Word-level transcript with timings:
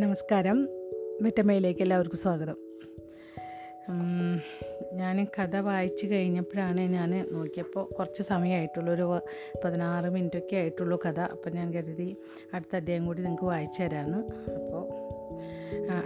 നമസ്കാരം. 0.00 0.68
മിറ്റമ്മയിലേക്ക് 1.22 1.80
എല്ലാവർക്കും 1.80 2.18
സ്വാഗതം. 2.18 2.56
ഞാൻ 4.92 5.24
കഥ 5.24 5.56
വായിച്ചു 5.56 6.06
കഴിഞ്ഞപ്പോഴാണ് 6.06 6.80
ഞാൻ 6.80 7.28
നോക്കിയപ്പോൾ 7.32 7.84
കുറച്ച് 7.94 8.22
സമയമായിട്ടുള്ളൂ 8.22 8.94
ഒരു 8.94 9.20
പതിനാറ് 9.64 10.08
മിനിറ്റൊക്കെ 10.10 10.56
ആയിട്ടുള്ളൂ 10.56 11.00
കഥ. 11.06 11.20
അപ്പോൾ 11.20 11.50
ഞാൻ 11.50 11.74
കരുതി 11.74 12.16
അടുത്ത 12.54 12.76
അധ്യായം 12.76 13.06
കൂടി 13.06 13.22
നിങ്ങൾക്ക് 13.22 13.44
വായിച്ചു 13.44 13.82
തരാമെന്ന്. 13.82 14.20
അപ്പോൾ 14.54 14.84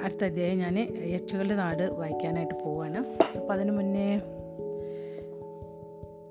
അടുത്ത 0.05 0.25
അധ്യായം 0.25 0.59
ഞാൻ 0.59 0.79
യക്ഷകളുടെ 1.05 1.55
നാട് 1.55 1.83
വായിക്കാനായിട്ട് 1.83 2.55
പോവാണ് 2.55 2.99
അപ്പോൾ 3.39 3.53
അതിന് 3.53 3.71
മുന്നേ 3.71 4.21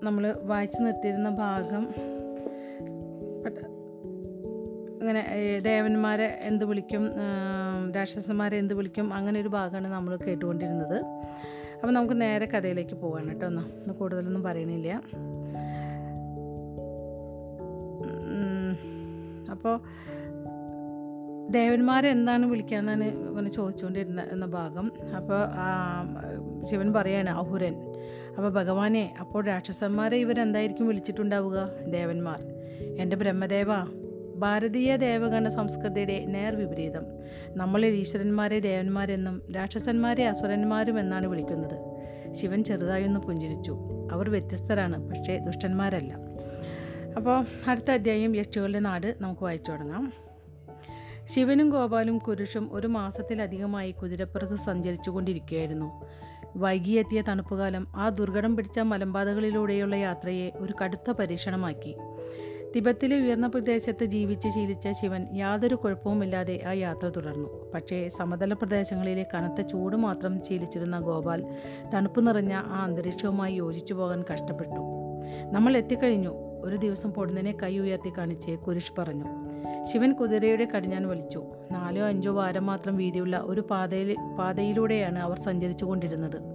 നമ്മൾ 0.03 0.35
വായിച്ചു 0.41 0.81
നിർത്തിയിരുന്ന 0.81 1.29
ഭാഗം 1.29 1.83
ദേവന്മാരെ 5.61 6.39
എന്ത് 6.43 6.65
വിളിക്കും 6.65 7.03
രാക്ഷസന്മാരെ 7.95 8.57
എന്ത് 8.57 8.73
വിളിക്കും 8.73 9.13
അങ്ങനെ 9.13 9.41
ഒരു 9.41 9.47
ഭാഗമാണ് 9.47 9.87
നമ്മൾ 9.87 10.15
കേട്ടുകൊണ്ടിരുന്നത്. 10.15 10.97
അപ്പോൾ 11.81 11.93
നമുക്ക് 11.93 12.21
നേരെ 12.21 12.45
കഥയിലേക്ക് 12.45 12.95
പോവാണ് 12.95 13.27
കേട്ടോ 13.27 13.45
ഒന്ന്. 13.47 13.93
കൂടുതലൊന്നും 13.93 14.43
പറയണില്ല. 14.43 15.01
അപ്പോൾ 19.51 19.79
ദേവന്മാരെ 21.51 22.09
എന്താണ് 22.09 22.45
വിളിക്കാന്നാണ് 22.45 23.03
ഇങ്ങനെ 23.03 23.49
ചോദിച്ചുകൊണ്ടിരുന്ന 23.49 24.21
എന്ന 24.31 24.45
ഭാഗം. 24.45 24.91
അപ്പോൾ 25.17 25.41
ശിവൻ 26.65 26.93
പറയാണ് 26.93 27.29
അഹുരൻ. 27.29 27.75
അപ്പോൾ 28.37 28.49
ഭഗവാനെ 28.49 29.13
അപ്പോൾ 29.19 29.45
രാക്ഷസന്മാരെ 29.45 30.17
ഇവരെന്തായിരിക്കും 30.17 30.87
വിളിച്ചിട്ടുണ്ടാവുക? 30.87 31.69
ദേവന്മാർ. 31.87 32.39
എന്റെ 32.99 33.15
ബ്രഹ്മദേവ 33.15 33.67
ഭാരതീയ 34.35 34.95
ദേവഗണ 34.95 35.47
സംസ്കൃതിയുടെ 35.47 36.25
നേർവിപരീതം. 36.25 37.03
നമ്മളിൽ 37.47 37.87
ഈശ്വരന്മാരെ 37.87 38.59
ദേവന്മാരെന്നും 38.59 39.41
രാക്ഷസന്മാരെ 39.55 40.27
അസുരന്മാരും 40.27 40.99
എന്നാണ് 40.99 41.27
വിളിക്കുന്നത്. 41.27 42.03
ശിവൻ 42.33 42.63
ചെറുതായൊന്ന് 42.63 43.19
പുഞ്ചിരിച്ചു. 43.19 43.77
അവർ 44.11 44.29
വ്യത്യസ്തരാണ് 44.29 45.09
പക്ഷേ 45.09 45.37
ദുഷ്ടന്മാരല്ല. 45.37 46.17
അപ്പോൾ 47.17 47.45
അടുത്ത 47.67 47.91
അധ്യായം 47.91 48.35
യക്ഷികളുടെ 48.35 48.79
നാട് 48.79 49.15
നമുക്ക് 49.21 49.43
വായിച്ചു 49.43 49.71
തുടങ്ങാം. 49.71 50.13
ശിവനും 51.25 51.69
ഗോപാലും 51.69 52.17
കുരുഷും 52.17 52.69
ഒരു 52.73 52.87
മാസത്തിലധികമായി 52.87 53.91
കുതിരപ്പുറത്ത് 53.91 54.55
സഞ്ചരിച്ചു 54.55 55.09
കൊണ്ടിരിക്കുകയായിരുന്നു 55.09 56.05
വൈകിയെത്തിയ 56.55 57.21
തണുപ്പുകാലം 57.21 57.87
ആ 57.95 58.09
ദുർഘടം 58.09 58.55
പിടിച്ച 58.55 58.79
മലമ്പാതകളിലൂടെയുള്ള 58.79 59.95
യാത്രയെ 59.95 60.51
ഒരു 60.55 60.73
കടുത്ത 60.83 61.11
പരീക്ഷണമാക്കി. 61.11 61.95
തിബത്തിലെ 62.75 63.21
ഉയർന്ന 63.21 63.47
പ്രദേശത്ത് 63.47 64.05
ജീവിച്ച് 64.05 64.49
ശീലിച്ച 64.49 64.87
ശിവൻ 64.91 65.27
യാതൊരു 65.33 65.75
കുഴപ്പവുമില്ലാതെ 65.75 66.59
ആ 66.67 66.71
യാത്ര 66.71 67.09
തുടർന്നു. 67.09 67.71
പക്ഷേ 67.73 68.09
സമതല 68.09 68.53
പ്രദേശങ്ങളിലെ 68.53 69.25
കനത്ത 69.33 69.61
ചൂട് 69.61 69.95
മാത്രം 69.95 70.43
ശീലിച്ചിരുന്ന 70.43 70.99
ഗോപാൽ 70.99 71.45
തണുപ്പ് 71.93 72.27
നിറഞ്ഞ 72.27 72.53
ആ 72.53 72.83
അന്തരീക്ഷവുമായി 72.83 73.55
യോജിച്ചു 73.55 73.93
പോകാൻ 73.93 74.23
കഷ്ടപ്പെട്ടു. 74.33 74.81
നമ്മൾ 75.51 75.77
എത്തിക്കഴിഞ്ഞു. 75.77 76.33
ഒരു 76.63 76.75
ദിവസം 76.75 77.13
പൊടുന്നതിനെ 77.13 77.57
കൈ 77.63 77.79
ഉയർത്തി 77.79 78.13
കാണിച്ച് 78.17 78.51
കുരിഷ് 78.51 78.93
പറഞ്ഞു. 78.97 79.25
ശിവൻ 79.83 80.13
കുതിരയുടെ 80.13 80.65
കടിഞ്ഞാൻ 80.65 81.07
വലിച്ചു 81.07 81.43
നാലോ 81.71 82.05
അഞ്ചോ 82.05 82.31
വാരം 82.31 82.65
മാത്രം 82.65 82.97
വീതിയുള്ള 82.97 83.37
ഒരു 83.37 83.61
പാതയിൽ 83.61 84.15
പാതയിലൂടെയാണ് 84.39 85.19
അവർ 85.19 85.39
സഞ്ചരിച്ചു 85.39 85.85
കൊണ്ടിരുന്നത് 85.85 86.52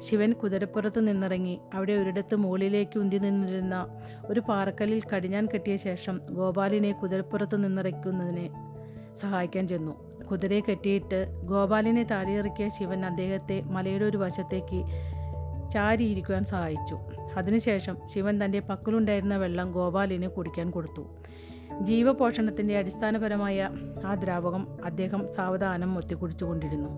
ശിവൻ 0.00 0.32
കുതിരപ്പുറത്ത് 0.32 1.08
നിന്നിറങ്ങി. 1.08 1.60
അവിടെ 1.74 1.92
ഒരിടത്ത് 1.92 2.34
മുകളിലേക്ക് 2.34 2.98
ഉന്തി 2.98 3.16
നിന്നിരുന്ന 3.16 3.86
ഒരു 4.24 4.40
പാറക്കല്ലിൽ 4.40 5.02
കടിഞ്ഞാൻ 5.16 5.46
കെട്ടിയ 5.46 5.76
ശേഷം 5.76 6.20
ഗോപാലിനെ 6.30 6.92
കുതിരപ്പുറത്ത് 6.92 7.64
നിന്നിറക്കുന്നതിനെ 7.64 8.50
സഹായിക്കാൻ 9.14 9.68
ചെന്നു. 9.68 10.24
കുതിരയെ 10.24 10.60
കെട്ടിയിട്ട് 10.60 11.40
ഗോപാലിനെ 11.44 12.02
താഴെയിറക്കിയ 12.02 12.68
ശിവൻ 12.68 13.06
അദ്ദേഹത്തെ 13.06 13.60
മലയുടെ 13.60 14.04
ഒരു 14.04 14.16
വശത്തേക്ക് 14.16 14.80
ചാരിയിരിക്കുവാൻ 15.70 16.44
സഹായിച്ചു. 16.44 16.98
അതിനുശേഷം 17.36 17.96
ശിവൻ 18.06 18.44
തന്റെ 18.44 18.60
പക്കലുണ്ടായിരുന്ന 18.60 19.36
വെള്ളം 19.36 19.72
ഗോപാലിന് 19.72 20.28
കുടിക്കാൻ 20.28 20.70
കൊടുത്തു. 20.70 21.06
ജീവപോഷണത്തിന്റെ 21.80 22.78
അടിസ്ഥാനപരമായ 22.78 23.70
ആ 24.04 24.14
ദ്രാവകം 24.14 24.84
അദ്ദേഹം 24.84 25.32
സാവധാനം 25.32 25.98
ഒത്തിക്കുടിച്ചുകൊണ്ടിരുന്നു 25.98 26.88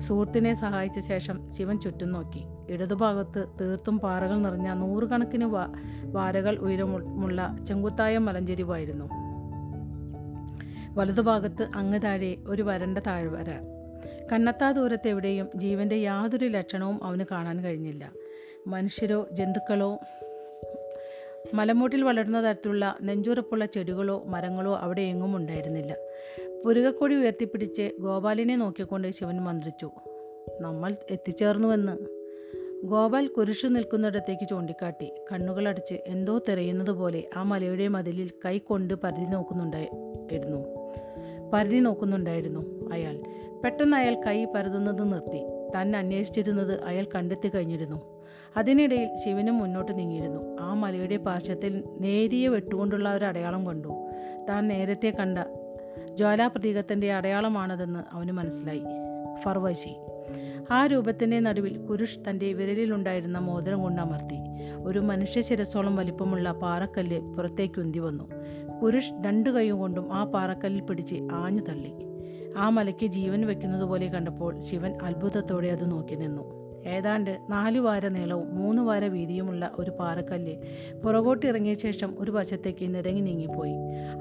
സുഹൃത്തിനെ 0.00 0.54
സഹായിച്ച 0.54 0.98
ശേഷം 0.98 1.50
ശിവൻ 1.50 1.80
ചുറ്റും 1.80 2.12
നോക്കി. 2.12 2.44
ഇടതുഭാഗത്ത് 2.68 3.46
തീർത്തും 3.60 3.98
പാറകൾ 3.98 4.38
നിറഞ്ഞ 4.38 4.72
നൂറുകണക്കിന് 4.72 5.44
വാ 5.44 5.72
വാരകൾ 6.04 6.56
ഉയരമുള്ള 6.56 7.58
ചെങ്കുത്തായ 7.68 8.18
മലഞ്ചെരിവായിരുന്നു. 8.18 9.04
വലതുഭാഗത്ത് 10.94 11.68
അങ്ങ് 11.74 12.02
താഴെ 12.02 12.36
ഒരു 12.46 12.62
വരണ്ട 12.62 12.98
താഴ്വര 12.98 13.50
കണ്ണത്താ 14.32 14.70
ദൂരത്തെവിടെയും 14.70 15.48
ജീവന്റെ 15.54 15.96
യാതൊരു 15.96 16.46
ലക്ഷണവും 16.46 17.04
അവന് 17.04 17.24
കാണാൻ 17.30 17.64
കഴിഞ്ഞില്ല. 17.64 18.10
മനുഷ്യരോ 18.66 19.26
ജന്തുക്കളോ 19.32 19.98
മലമൂട്ടിൽ 21.54 22.02
വളരുന്ന 22.02 22.48
തരത്തിലുള്ള 22.48 22.98
നെഞ്ചുറപ്പുള്ള 23.02 23.66
ചെടികളോ 23.66 24.22
മരങ്ങളോ 24.26 24.76
അവിടെ 24.76 25.02
എങ്ങും 25.02 25.36
ഉണ്ടായിരുന്നില്ല. 25.36 25.96
പുരുകക്കൊടി 26.64 27.14
ഉയർത്തിപ്പിടിച്ച് 27.14 27.90
ഗോപാലിനെ 28.00 28.56
നോക്കിക്കൊണ്ട് 28.56 29.10
ശിവൻ 29.10 29.40
മന്ത്രിച്ചു 29.40 29.90
നമ്മൾ 30.60 30.96
എത്തിച്ചേർന്നുവെന്ന്. 31.10 31.96
ഗോപാൽ 32.84 33.26
കുരിശു 33.26 33.66
നിൽക്കുന്നിടത്തേക്ക് 33.66 34.48
ചൂണ്ടിക്കാട്ടി 34.48 35.12
കണ്ണുകളടച്ച് 35.32 35.94
എന്തോ 35.94 36.38
തിരയുന്നത് 36.38 36.90
പോലെ 36.90 37.24
ആ 37.36 37.42
മലയുടെ 37.42 37.88
മതിലിൽ 37.88 38.30
കൈ 38.44 38.58
കൊണ്ട് 38.58 38.94
പരിധി 38.94 39.30
നോക്കുന്നുണ്ടായിരുന്നു. 39.30 40.64
പരിധി 41.52 41.76
നോക്കുന്നുണ്ടായിരുന്നു 41.76 42.90
അയാൾ. 42.92 43.20
പെട്ടെന്ന് 43.64 43.96
അയാൾ 43.96 44.14
കൈ 44.26 44.44
പരതുന്നത് 44.44 45.12
നിർത്തി. 45.12 45.44
തന്നെ 45.80 45.98
അന്വേഷിച്ചിരുന്നത് 45.98 46.82
അയാൾ 46.82 47.06
കണ്ടെത്തി 47.14 47.48
കഴിഞ്ഞിരുന്നു. 47.48 48.11
അതിനിടയിൽ 48.56 49.08
ശിവനും 49.24 49.58
മുന്നോട്ട് 49.58 49.98
നീങ്ങിയിരുന്നു. 49.98 50.56
ആ 50.60 50.74
മലയുടെ 50.74 51.16
പാർശ്വത്തിൽ 51.16 51.84
നേരിയ 52.00 52.48
വെട്ടുകൊണ്ടുള്ള 52.48 53.14
ഒരു 53.14 53.24
അടയാളം 53.24 53.66
കണ്ടു. 53.66 53.88
താൻ 54.48 54.68
നേരത്തെ 54.68 55.10
കണ്ട 55.10 55.38
ജ്വാലാപ്രതീകത്തിന്റെ 56.14 57.12
അടയാളമാണതെന്ന് 57.12 58.14
അവന് 58.14 58.32
മനസ്സിലായി. 58.32 58.82
ഫർവശി 59.42 59.96
ആ 60.70 60.86
രൂപത്തിന്റെ 60.86 61.40
നടുവിൽ 61.40 61.76
കുരുഷ് 61.76 62.18
തന്റെ 62.30 62.52
വിരലിലുണ്ടായിരുന്ന 62.52 63.38
മോതിരം 63.38 63.82
കൊണ്ടമർത്തി. 63.82 64.36
ഒരു 64.82 64.98
മനുഷ്യ 64.98 65.40
ശിരസോളം 65.40 65.96
വലിപ്പമുള്ള 65.96 66.52
പാറക്കല്ല് 66.52 67.20
പുറത്തേക്ക് 67.20 67.80
ഉന്തി 67.80 67.98
വന്നു. 67.98 68.24
കുരുഷ് 68.82 69.12
രണ്ടു 69.26 69.50
കൈയും 69.50 69.78
കൊണ്ടും 69.78 70.14
ആ 70.14 70.24
പാറക്കല്ലിൽ 70.24 70.82
പിടിച്ച് 70.82 71.28
ആഞ്ഞു 71.32 71.62
തള്ളി. 71.62 71.92
ആ 72.56 72.68
മലയ്ക്ക് 72.68 73.06
ജീവൻ 73.06 73.46
വെക്കുന്നത് 73.46 73.82
പോലെ 73.82 74.06
കണ്ടപ്പോൾ 74.06 74.60
ശിവൻ 74.60 74.98
അത്ഭുതത്തോടെ 75.02 75.68
അത് 75.68 75.90
നോക്കി 75.90 76.14
നിന്നു. 76.14 76.61
ഏതാണ്ട് 76.86 77.38
നാലു 77.50 77.80
വാര 77.80 78.08
നീളവും 78.08 78.56
മൂന്ന് 78.56 78.82
വാര 78.82 79.06
വീതിയുമുള്ള 79.06 79.70
ഒരു 79.74 79.90
പാറക്കല്ല് 79.90 80.56
പുറകോട്ടിറങ്ങിയ 81.04 81.74
ശേഷം 81.74 82.14
ഒരു 82.18 82.30
വശത്തേക്ക് 82.30 82.94
നിരങ്ങി 82.94 83.20
നീങ്ങിപ്പോയി. 83.20 83.74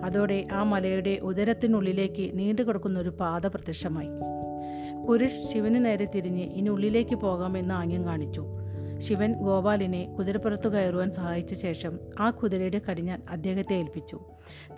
അതോടെ 0.03 0.47
ആ 0.51 0.63
മലയുടെ 0.63 1.19
ഉദരത്തിനുള്ളിലേക്ക് 1.23 2.31
നീണ്ടു 2.33 2.61
കിടക്കുന്ന 2.61 2.99
ഒരു 2.99 3.09
പാത 3.09 3.47
പ്രത്യക്ഷമായി. 3.47 4.09
കുരുഷ് 5.07 5.53
ശിവന് 5.53 5.85
നേരെ 5.85 6.07
തിരിഞ്ഞ് 6.16 6.44
ഇനി 6.44 6.69
ഉള്ളിലേക്ക് 6.69 7.16
പോകാമെന്ന് 7.16 7.73
ആംഗ്യം 7.73 8.05
കാണിച്ചു. 8.05 8.60
ശിവൻ 9.01 9.34
ഗോപാലിനെ 9.34 10.16
കുതിരപ്പുറത്തു 10.19 10.69
കയറുവാൻ 10.69 11.12
സഹായിച്ച 11.12 11.53
ശേഷം 11.53 12.00
ആ 12.19 12.29
കുതിരയുടെ 12.29 12.81
കടിഞ്ഞാൻ 12.89 13.22
അദ്ദേഹത്തെ 13.29 13.73
ഏൽപ്പിച്ചു. 13.73 14.19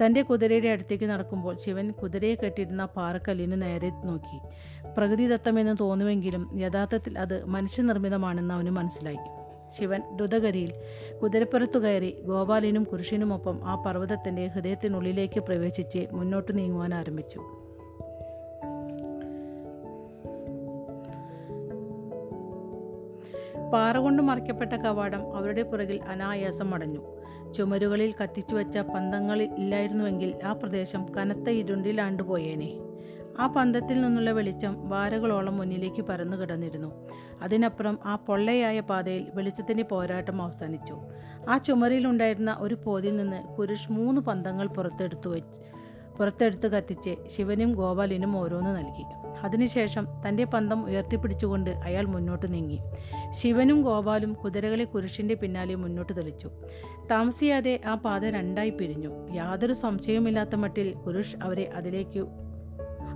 തന്റെ 0.05 0.21
കുതിരയുടെ 0.21 0.69
അടുത്തേക്ക് 0.69 1.05
നടക്കുമ്പോൾ 1.05 1.57
ശിവൻ 1.57 1.91
കുതിരയെ 1.91 2.35
കെട്ടിയിരുന്ന 2.35 2.85
പാറക്കല്ലിന് 2.85 3.61
നേരെ 3.61 3.89
നോക്കി. 3.89 4.39
പ്രകൃതിദത്തമെന്ന് 4.97 5.75
തോന്നുമെങ്കിലും 5.79 6.59
യഥാർത്ഥത്തിൽ 6.61 7.19
അത് 7.19 7.45
മനുഷ്യനിർമ്മിതമാണെന്ന് 7.45 8.53
അവന് 8.53 8.69
മനസ്സിലായി. 8.69 9.17
ശിവൻ 9.77 10.01
ദ്രുതഗതിയിൽ 10.15 10.73
കുതിരപ്പുറത്തു 11.23 11.79
കയറി 11.79 12.21
ഗോപാലിനും 12.21 12.83
കുരിശിനുമൊപ്പം 12.83 13.69
ആ 13.69 13.83
പർവതത്തിന്റെ 13.83 14.47
ഹൃദയത്തിനുള്ളിലേക്ക് 14.47 15.39
പ്രവേശിച്ച് 15.39 16.07
മുന്നോട്ട് 16.11 16.57
നീങ്ങുവാൻ 16.57 16.93
ആരംഭിച്ചു. 16.93 17.62
പാറ 23.73 23.97
കൊണ്ട് 23.97 24.21
മറിക്കപ്പെട്ട 24.21 24.73
കവാടം 24.73 25.35
അവരുടെ 25.35 25.63
പുറകിൽ 25.63 25.99
അനായാസം 26.03 26.73
അടഞ്ഞു. 26.73 27.01
ചുമരുകളിൽ 27.53 28.13
കത്തിച്ചുവെച്ച 28.23 28.77
പന്തങ്ങൾ 28.77 29.41
ഇല്ലായിരുന്നുവെങ്കിൽ 29.41 30.39
ആ 30.45 30.53
പ്രദേശം 30.53 31.05
കനത്ത 31.17 31.49
ഇരുണ്ടിലാണ്ടുപോയേനെ 31.49 32.71
ആ 33.39 33.47
പന്തത്തിൽ 33.47 34.01
നിന്നുള്ള 34.01 34.31
വെളിച്ചം 34.31 34.89
വാരകളോളം 34.89 35.57
മുന്നിലേക്ക് 35.57 36.01
പരന്നു 36.01 36.37
കിടന്നിരുന്നു. 36.37 36.89
അതിനപ്പുറം 37.41 37.99
ആ 38.05 38.15
പൊള്ളയായ 38.15 38.79
പാതയിൽ 38.79 39.27
വെളിച്ചത്തിന്റെ 39.35 39.83
പോരാട്ടം 39.83 40.41
അവസാനിച്ചു. 40.41 40.95
ആ 41.49 41.57
ചുമരിലുണ്ടായിരുന്ന 41.57 42.57
ഒരു 42.59 42.75
പോതിൽ 42.75 43.15
നിന്ന് 43.15 43.55
കുരിഷ് 43.55 43.91
മൂന്ന് 43.91 44.21
പന്തങ്ങൾ 44.21 44.67
പുറത്തെടുത്തു 44.67 45.29
വെച്ച് 45.29 45.72
പുറത്തെടുത്ത് 46.19 46.67
കത്തിച്ച് 46.67 47.15
ശിവനും 47.27 47.75
ഗോപാലിനും 47.75 48.37
ഓരോന്ന് 48.37 48.75
നൽകി. 48.75 49.03
അതിനുശേഷം 49.43 50.07
തന്റെ 50.27 50.43
പന്തം 50.43 50.85
ഉയർത്തിപ്പിടിച്ചുകൊണ്ട് 50.85 51.69
അയാൾ 51.69 52.05
മുന്നോട്ട് 52.05 52.53
നീങ്ങി. 52.53 52.79
ശിവനും 53.31 53.81
ഗോപാലും 53.81 54.33
കുതിരകളെ 54.33 54.83
കുരിശിന്റെ 54.83 55.33
പിന്നാലെ 55.33 55.75
മുന്നോട്ട് 55.75 56.17
തെളിച്ചു. 56.17 56.49
താമസിയാതെ 57.11 57.81
ആ 57.85 57.95
പാത 57.95 58.25
രണ്ടായി 58.25 58.69
പിരിഞ്ഞു. 58.69 59.29
യാതൊരു 59.33 59.73
സംശയവുമില്ലാത്ത 59.73 60.55
മട്ടിൽ 60.55 60.93
കുരുഷ് 60.93 61.35
അവരെ 61.43 61.69
അതിലേക്ക് 61.75 62.25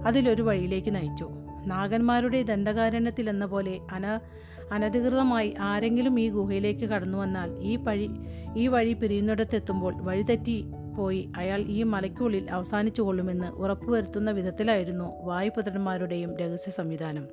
അതിലൊരു 0.06 0.42
വഴിയിലേക്ക് 0.42 0.96
നയിച്ചു. 0.96 1.30
നാഗന്മാരുടെ 1.66 2.42
ദണ്ഡകാരണ്യത്തിൽ 2.42 3.30
എന്ന 3.30 3.46
പോലെ 3.46 3.80
അന 3.92 4.20
അനധികൃതമായി 4.72 5.56
ആരെങ്കിലും 5.60 6.20
ഈ 6.20 6.30
ഗുഹയിലേക്ക് 6.30 6.86
കടന്നു 6.86 7.18
വന്നാൽ 7.18 7.60
ഈ 7.60 7.76
പഴി 7.76 8.10
ഈ 8.56 8.68
വഴി 8.68 8.94
പിരിയുന്നിടത്തെത്തുമ്പോൾ 8.94 9.94
വഴിതെറ്റി 9.98 10.66
പോയി 10.98 11.30
അയാൾ 11.38 11.60
ഈ 11.60 11.84
മലയ്ക്കുള്ളിൽ 11.84 12.52
അവസാനിച്ചു 12.52 13.02
കൊള്ളുമെന്ന് 13.02 13.48
ഉറപ്പുവരുത്തുന്ന 13.48 14.32
വിധത്തിലായിരുന്നു 14.32 15.24
വായുപുത്രന്മാരുടെയും 15.24 16.38
രഹസ്യ 16.38 16.72
സംവിധാനം. 16.72 17.28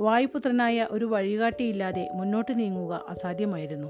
വായുപുത്രനായ 0.00 0.88
ഒരു 0.90 1.04
വഴികാട്ടിയില്ലാതെ 1.04 2.10
മുന്നോട്ട് 2.14 2.58
നീങ്ങുക 2.58 3.04
അസാധ്യമായിരുന്നു. 3.08 3.88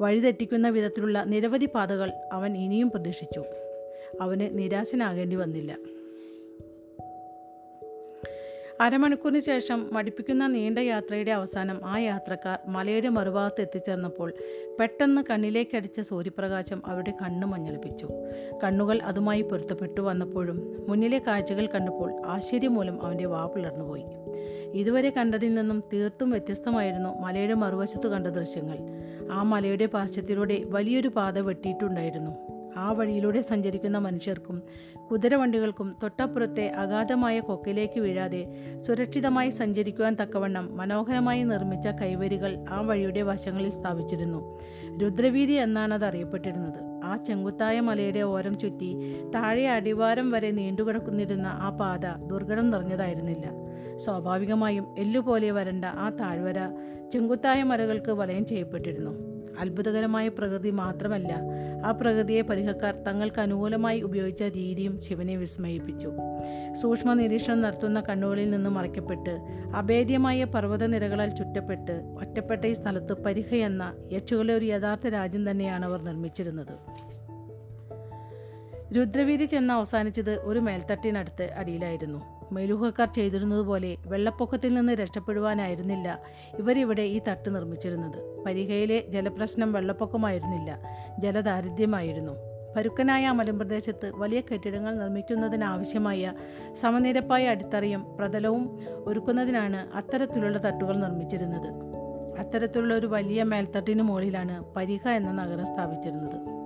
വഴിതെറ്റിക്കുന്ന 0.00 0.68
വിധത്തിലുള്ള 0.68 1.24
നിരവധി 1.24 1.66
പാതകൾ 1.66 2.12
അവൻ 2.32 2.56
ഇനിയും 2.56 2.90
പ്രതീക്ഷിച്ചു. 2.90 3.44
അവന് 4.20 4.58
നിരാശനാകേണ്ടി 4.58 5.36
വന്നില്ല. 5.36 5.76
അരമണിക്കൂറിന് 8.80 9.40
ശേഷം 9.40 9.88
മടിപ്പിക്കുന്ന 9.92 10.46
നീണ്ട 10.46 10.78
യാത്രയുടെ 10.78 11.30
അവസാനം 11.30 11.80
ആ 11.84 11.98
യാത്രക്കാർ 11.98 12.58
മലയുടെ 12.66 13.08
മറുഭാഗത്ത് 13.08 13.60
എത്തിച്ചേർന്നപ്പോൾ 13.60 14.32
പെട്ടെന്ന് 14.80 15.22
കണ്ണിലേക്കടിച്ച 15.30 16.00
സൂര്യപ്രകാശം 16.00 16.82
അവരുടെ 16.86 17.12
കണ്ണ് 17.22 17.46
മഞ്ഞളിപ്പിച്ചു. 17.46 18.08
കണ്ണുകൾ 18.64 18.98
അതുമായി 19.02 19.42
പൊരുത്തപ്പെട്ടു 19.42 20.00
വന്നപ്പോഴും 20.00 20.86
മുന്നിലെ 20.88 21.18
കാഴ്ചകൾ 21.18 21.66
കണ്ടപ്പോൾ 21.66 22.22
ആശ്ചര്യം 22.26 22.74
മൂലം 22.74 23.02
അവന്റെ 23.04 23.24
വാ 23.26 23.46
പിളർന്നുപോയി. 23.46 24.04
ഇതുവരെ 24.72 25.10
കണ്ടതിൽ 25.10 25.54
നിന്നും 25.54 25.82
തീർത്തും 25.92 26.30
വ്യത്യസ്തമായിരുന്നു 26.30 27.18
മലയുടെ 27.20 27.54
മറുവശത്ത് 27.54 28.06
കണ്ട 28.06 28.26
ദൃശ്യങ്ങൾ. 28.26 28.78
ആ 29.32 29.42
മലയുടെ 29.42 29.86
പാർശ്വത്തിലൂടെ 29.86 30.62
വലിയൊരു 30.66 31.08
പാത 31.08 31.38
വെട്ടിയിട്ടുണ്ടായിരുന്നു. 31.38 32.53
ആ 32.76 32.92
വഴിയിലൂടെ 32.92 33.40
സഞ്ചരിക്കുന്ന 33.40 33.98
മനുഷ്യർക്കും 33.98 34.62
കുതിരവണ്ടികൾക്കും 35.10 35.96
തൊട്ടപ്പുറത്തെ 36.02 36.68
അഗാധമായ 36.68 37.40
കൊക്കിലേക്ക് 37.40 38.00
വീഴാതെ 38.00 38.46
സുരക്ഷിതമായി 38.80 39.48
സഞ്ചരിക്കുവാൻ 39.48 40.16
തക്കവണ്ണം 40.22 40.76
മനോഹരമായി 40.76 41.42
നിർമ്മിച്ച 41.42 41.88
കൈവരികൾ 41.88 42.64
ആ 42.68 42.80
വഴിയുടെ 42.80 43.22
വശങ്ങളിൽ 43.22 43.70
സ്ഥാപിച്ചിരുന്നു. 43.70 44.58
രുദ്രവീതി 44.96 45.52
എന്നാണ് 45.52 45.94
അത് 45.94 46.04
അറിയപ്പെട്ടിരുന്നത്. 46.04 47.04
ആ 47.04 47.16
ചെങ്കുത്തായ 47.16 47.80
മലയുടെ 47.80 48.20
ഓരം 48.20 48.58
ചുറ്റി 48.58 49.20
താഴെ 49.34 49.68
അടിവാരം 49.68 50.30
വരെ 50.30 50.50
നീണ്ടുകിടക്കുന്നിരുന്ന 50.50 51.46
ആ 51.46 51.70
പാത 51.70 52.26
ദുർഘടം 52.26 52.70
നിറഞ്ഞതായിരുന്നില്ല. 52.70 53.46
സ്വാഭാവികമായും 53.96 54.94
എല്ലുപോലെ 54.98 55.50
വരണ്ട 55.50 55.84
ആ 55.84 56.10
താഴ്വര 56.10 56.58
ചെങ്കുത്തായ 57.12 57.62
മലകൾക്ക് 57.62 58.10
വലയം 58.10 58.46
ചെയ്യപ്പെട്ടിരുന്നു. 58.46 59.33
അത്ഭുതകരമായ 59.58 60.28
പ്രകൃതി 60.28 60.70
മാത്രമല്ല 60.70 61.34
ആ 61.84 61.90
പ്രകൃതിയെ 61.90 62.42
പരിഹക്കാർ 62.42 62.94
തങ്ങൾക്ക് 62.94 63.40
അനുകൂലമായി 63.40 64.00
ഉപയോഗിച്ച 64.00 64.42
രീതിയും 64.42 65.00
ശിവനെ 65.00 65.36
വിസ്മയിപ്പിച്ചു. 65.36 66.12
സൂക്ഷ്മ 66.74 67.14
നിരീക്ഷണം 67.14 67.60
നടത്തുന്ന 67.60 68.00
കണ്ണുകളിൽ 68.00 68.50
നിന്ന് 68.50 68.70
മറയ്ക്കപ്പെട്ട് 68.70 69.30
അഭേദ്യമായ 69.76 70.44
പർവതനിരകളാൽ 70.44 71.28
ചുറ്റപ്പെട്ട് 71.28 71.92
ഒറ്റപ്പെട്ട 71.92 72.64
ഈ 72.64 72.72
സ്ഥലത്ത് 72.72 73.12
പരിഹ 73.12 73.54
എന്ന 73.54 73.94
യക്ഷുകളെ 74.12 74.54
ഒരു 74.54 74.64
യഥാർത്ഥ 74.64 75.06
രാജ്യം 75.06 75.50
തന്നെയാണ് 75.50 75.84
അവർ 75.84 76.02
നിർമ്മിച്ചിരുന്നത്. 76.02 76.74
രുദ്രവീതി 78.96 79.44
ചെന്ന് 79.44 79.74
അവസാനിച്ചത് 79.74 80.40
ഒരു 80.40 80.58
മേൽത്തട്ടിനടുത്ത് 80.58 81.50
അടിയിലായിരുന്നു. 81.56 82.33
മേലുഹക്കാർ 82.54 83.08
ചെയ്തിരുന്നതുപോലെ 83.12 83.96
വെള്ളപ്പൊക്കത്തിൽ 84.06 84.74
നിന്ന് 84.74 84.92
രക്ഷപ്പെടുവാനായിരുന്നില്ല 84.92 86.18
ഇവരിവിടെ 86.58 87.02
ഈ 87.02 87.20
തട്ട് 87.28 87.54
നിർമ്മിച്ചിരുന്നത്. 87.54 88.44
പരിഹയിലെ 88.46 89.04
ജലപ്രശ്നം 89.08 89.72
വെള്ളപ്പൊക്കമായിരുന്നില്ല 89.72 90.78
ജലദാരിദ്ര്യമായിരുന്നു. 91.18 92.32
പരുക്കനായ 92.76 93.30
മലമ്പ്രദേശത്ത് 93.30 94.12
വലിയ 94.14 94.40
കെട്ടിടങ്ങൾ 94.40 94.94
നിർമ്മിക്കുന്നതിനാവശ്യമായ 94.94 96.32
സമനിരപ്പായ 96.72 97.48
അടിത്തറയും 97.48 98.16
പ്രതലവും 98.16 98.78
ഒരുക്കുന്നതിനാണ് 99.06 99.96
അത്തരത്തിലുള്ള 99.96 100.58
തട്ടുകൾ 100.64 100.96
നിർമ്മിച്ചിരുന്നത്. 100.96 101.70
അത്തരത്തിലുള്ള 102.38 102.94
ഒരു 102.94 103.06
വലിയ 103.06 103.42
മേൽത്തട്ടിന് 103.42 104.02
മുകളിലാണ് 104.02 104.74
പരിഹ 104.76 105.08
എന്ന 105.08 105.32
നഗരം 105.32 105.66
സ്ഥാപിച്ചിരുന്നത്. 105.66 106.63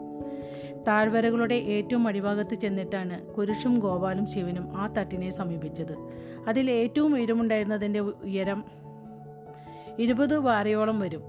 താഴ്വരകളുടെ 0.89 1.55
ഏറ്റവും 1.55 2.09
അടിഭാഗത്ത് 2.09 2.55
ചെന്നിട്ടാണ് 2.55 3.35
കുരുഷും 3.35 3.79
ഗോപാലും 3.79 4.27
ശിവനും 4.27 4.77
ആ 4.77 4.87
തട്ടിനെ 4.87 5.31
സമീപിച്ചത്. 5.31 5.97
അതിൽ 6.49 6.71
ഏറ്റവും 6.71 7.15
ഉയരമുണ്ടായിരുന്നതിന്റെ 7.15 8.01
ഉയരം 8.01 8.65
ഇരുപത് 9.99 10.39
വാരയോളം 10.39 11.01
വരും. 11.01 11.23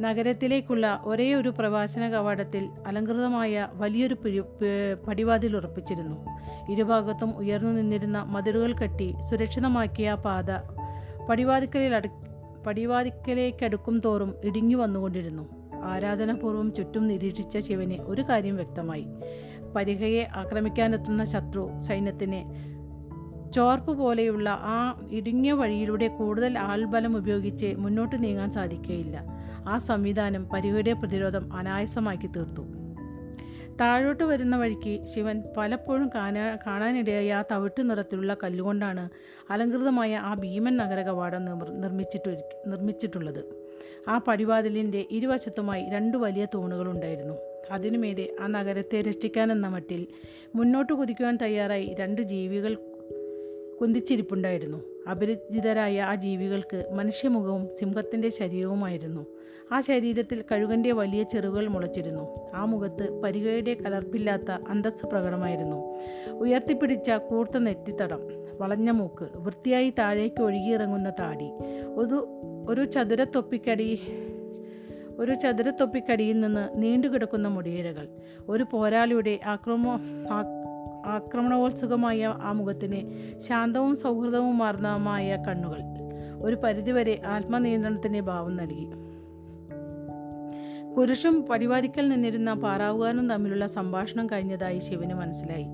നഗരത്തിലേക്കുള്ള 0.00 1.02
ഒരേ 1.04 1.34
ഒരു 1.34 1.48
പ്രവാസന 1.48 2.08
കവാടത്തിൽ 2.08 2.68
അലങ്കൃതമായ 2.86 3.68
വലിയൊരു 3.74 4.14
പിഴി 4.14 4.42
പടിവാതിൽ 5.08 5.56
ഉറപ്പിച്ചിരുന്നു. 5.56 6.16
ഇരുഭാഗത്തും 6.70 7.38
ഉയർന്നു 7.38 7.70
നിന്നിരുന്ന 7.70 8.22
മതിലുകൾ 8.22 8.72
കെട്ടി 8.72 9.14
സുരക്ഷിതമാക്കിയ 9.30 10.14
പാത 10.14 10.50
പടിവാതിക്കലിൽ 11.28 11.94
അടു 11.94 12.08
പടിവാതിക്കലേക്കടുക്കും 12.66 14.00
തോറും 14.00 14.34
ഇടിഞ്ഞു 14.44 14.76
വന്നുകൊണ്ടിരുന്നു. 14.76 15.63
ആരാധനാപൂർവം 15.84 16.74
ചുറ്റും 16.74 17.06
നിരീക്ഷിച്ച 17.06 17.58
ശിവന് 17.58 18.02
ഒരു 18.02 18.22
കാര്യം 18.22 18.56
വ്യക്തമായി. 18.56 19.06
പരിഹയെ 19.76 20.28
ആക്രമിക്കാനെത്തുന്ന 20.36 21.24
ശത്രു 21.24 21.70
സൈന്യത്തിന് 21.78 22.40
ചോർപ്പ് 23.52 23.98
പോലെയുള്ള 23.98 24.50
ആ 24.50 25.08
ഇടുങ്ങിയ 25.10 25.52
വഴിയിലൂടെ 25.52 26.08
കൂടുതൽ 26.08 26.58
ആൾബലം 26.58 27.16
ഉപയോഗിച്ച് 27.16 27.74
മുന്നോട്ട് 27.78 28.24
നീങ്ങാൻ 28.24 28.50
സാധിക്കുകയില്ല. 28.50 29.24
ആ 29.66 29.78
സംവിധാനം 29.78 30.48
പരിഹയുടെ 30.48 30.92
പ്രതിരോധം 30.92 31.52
അനായാസമാക്കി 31.52 32.26
തീർത്തു. 32.26 32.62
താഴോട്ട് 33.80 34.24
വരുന്ന 34.24 34.56
വഴിക്ക് 34.56 35.04
ശിവൻ 35.04 35.42
പലപ്പോഴും 35.56 36.10
കാണാ 36.14 36.56
കാണാനിടയായ 36.66 37.34
ആ 37.34 37.42
തവിട്ട് 37.52 37.90
നിറത്തിലുള്ള 37.90 38.36
കല്ലുകൊണ്ടാണ് 38.44 39.08
അലങ്കൃതമായ 39.50 40.16
ആ 40.16 40.34
ഭീമൻ 40.34 40.76
നഗര 40.76 41.02
കവാടം 41.02 41.44
നിർമ്മിച്ചിട്ടു 41.80 42.30
നിർമ്മിച്ചിട്ടുള്ളത്. 42.66 43.63
ആ 44.08 44.18
പടിവാതിലിന്റെ 44.18 45.06
ഇരുവശത്തുമായി 45.10 45.90
രണ്ട് 45.90 46.16
വലിയ 46.16 46.46
തൂണുകളുണ്ടായിരുന്നു. 46.54 47.34
അതിനുമീതെ 47.70 48.32
ആ 48.40 48.46
നഗരത്തെ 48.46 49.00
രക്ഷിക്കാനെന്ന 49.00 49.68
മട്ടിൽ 49.68 50.06
മുന്നോട്ട് 50.54 50.92
കുതിക്കുവാൻ 50.92 51.38
തയ്യാറായി 51.42 51.96
രണ്ട് 52.00 52.22
ജീവികൾ 52.22 52.74
കുന്തിച്ചിരിപ്പുണ്ടായിരുന്നു. 53.80 55.08
അപരിചിതരായ 55.10 56.02
ആ 56.02 56.14
ജീവികൾക്ക് 56.14 56.88
മനുഷ്യമുഖവും 56.92 57.68
സിംഹത്തിന്റെ 57.78 58.28
ശരീരവുമായിരുന്നു. 58.28 59.26
ആ 59.72 59.80
ശരീരത്തിൽ 59.80 60.44
കഴുകന്റെ 60.52 60.92
വലിയ 60.92 61.22
ചെറുകൾ 61.22 61.68
മുളച്ചിരുന്നു. 61.68 62.50
ആ 62.54 62.64
മുഖത്ത് 62.64 63.20
പരികയുടെ 63.20 63.74
കലർപ്പില്ലാത്ത 63.74 64.50
അന്തസ് 64.50 65.06
പ്രകടമായിരുന്നു. 65.06 65.98
ഉയർത്തിപ്പിടിച്ച 66.30 67.10
കൂർത്ത 67.10 67.56
നെറ്റിത്തടം. 67.56 68.43
വളഞ്ഞ 68.60 68.90
മൂക്ക് 68.90 69.28
വൃത്തിയായി 69.34 69.90
താഴേക്ക് 69.98 70.42
ഒഴുകിയിറങ്ങുന്ന 70.42 71.10
താടി. 71.10 71.50
ഒരു 71.86 72.40
ഒരു 72.68 72.84
ചതുരത്തൊപ്പിക്കടി 72.84 74.00
ഒരു 75.18 75.34
ചതുരത്തൊപ്പിക്കടിയിൽ 75.34 76.40
നിന്ന് 76.40 76.82
നീണ്ടുകിടക്കുന്ന 76.82 77.48
മുടിയിഴകൾ. 77.48 78.08
ഒരു 78.48 78.66
പോരാളിയുടെ 78.70 79.40
ആക്രമ 79.46 79.88
ആക്രമണോത്സുകമായ 81.06 82.24
ആ 82.42 82.52
മുഖത്തിന് 82.52 83.12
ശാന്തവും 83.40 83.96
സൗഹൃദവുമാർന്നമായ 83.96 85.36
കണ്ണുകൾ. 85.48 85.80
ഒരു 86.42 86.54
പരിധിവരെ 86.54 87.22
ആത്മനിയന്ത്രണത്തിന്റെ 87.26 88.20
ഭാവം 88.20 88.56
നൽകി. 88.56 88.88
കുരിശും 90.98 91.46
പടിവാതിക്കൽ 91.46 92.08
നിന്നിരുന്ന 92.08 92.54
പാറാവുകാരനും 92.54 93.30
തമ്മിലുള്ള 93.30 93.66
സംഭാഷണം 93.66 94.26
കഴിഞ്ഞതായി 94.26 94.78
ശിവന് 94.78 95.14
മനസ്സിലായി. 95.14 95.66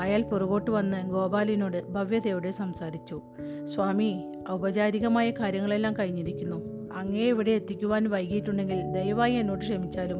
അയാൾ 0.00 0.22
പുറകോട്ട് 0.22 0.70
വന്ന് 0.70 1.10
ഗോപാലിനോട് 1.10 1.86
ഭവ്യതയോടെ 1.86 2.50
സംസാരിച്ചു. 2.50 3.22
സ്വാമി 3.64 4.32
ഔപചാരികമായ 4.50 5.30
കാര്യങ്ങളെല്ലാം 5.30 5.94
കഴിഞ്ഞിരിക്കുന്നു. 5.98 6.90
അങ്ങേ 6.92 7.28
ഇവിടെ 7.28 7.50
എത്തിക്കുവാൻ 7.50 8.10
വൈകിയിട്ടുണ്ടെങ്കിൽ 8.10 8.82
ദയവായി 8.92 9.32
എന്നോട് 9.32 9.60
ക്ഷമിച്ചാലും. 9.60 10.18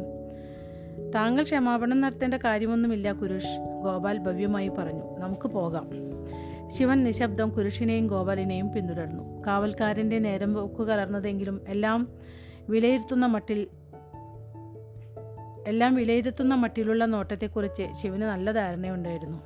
താങ്കൾ 1.14 1.42
ക്ഷമാപണം 1.42 2.00
നടത്തേണ്ട 2.00 2.34
കാര്യമൊന്നുമില്ല 2.34 3.12
കുരുഷ് 3.12 3.82
ഗോപാൽ 3.84 4.18
ഭവ്യമായി 4.18 4.68
പറഞ്ഞു. 4.68 5.18
നമുക്ക് 5.18 5.48
പോകാം. 5.48 5.90
ശിവൻ 6.68 7.04
നിശബ്ദം 7.04 7.50
കുരുഷിനെയും 7.50 8.06
ഗോപാലിനെയും 8.06 8.72
പിന്തുടർന്നു. 8.72 9.42
കാവൽക്കാരന്റെ 9.46 10.18
നേരം 10.18 10.54
പോക്ക് 10.54 10.82
കലർന്നതെങ്കിലും 10.82 11.60
എല്ലാം 11.68 12.08
വിലയിരുത്തുന്ന 12.68 13.26
മട്ടിൽ 13.26 13.66
എല്ലാം 15.66 15.94
വിലയിരുത്തുന്ന 15.94 16.54
മട്ടിലുള്ള 16.54 17.04
നോട്ടത്തെക്കുറിച്ച് 17.04 17.86
ശിവന് 17.92 18.22
നല്ല 18.22 18.52
ധാരണയുണ്ടായിരുന്നു. 18.52 19.38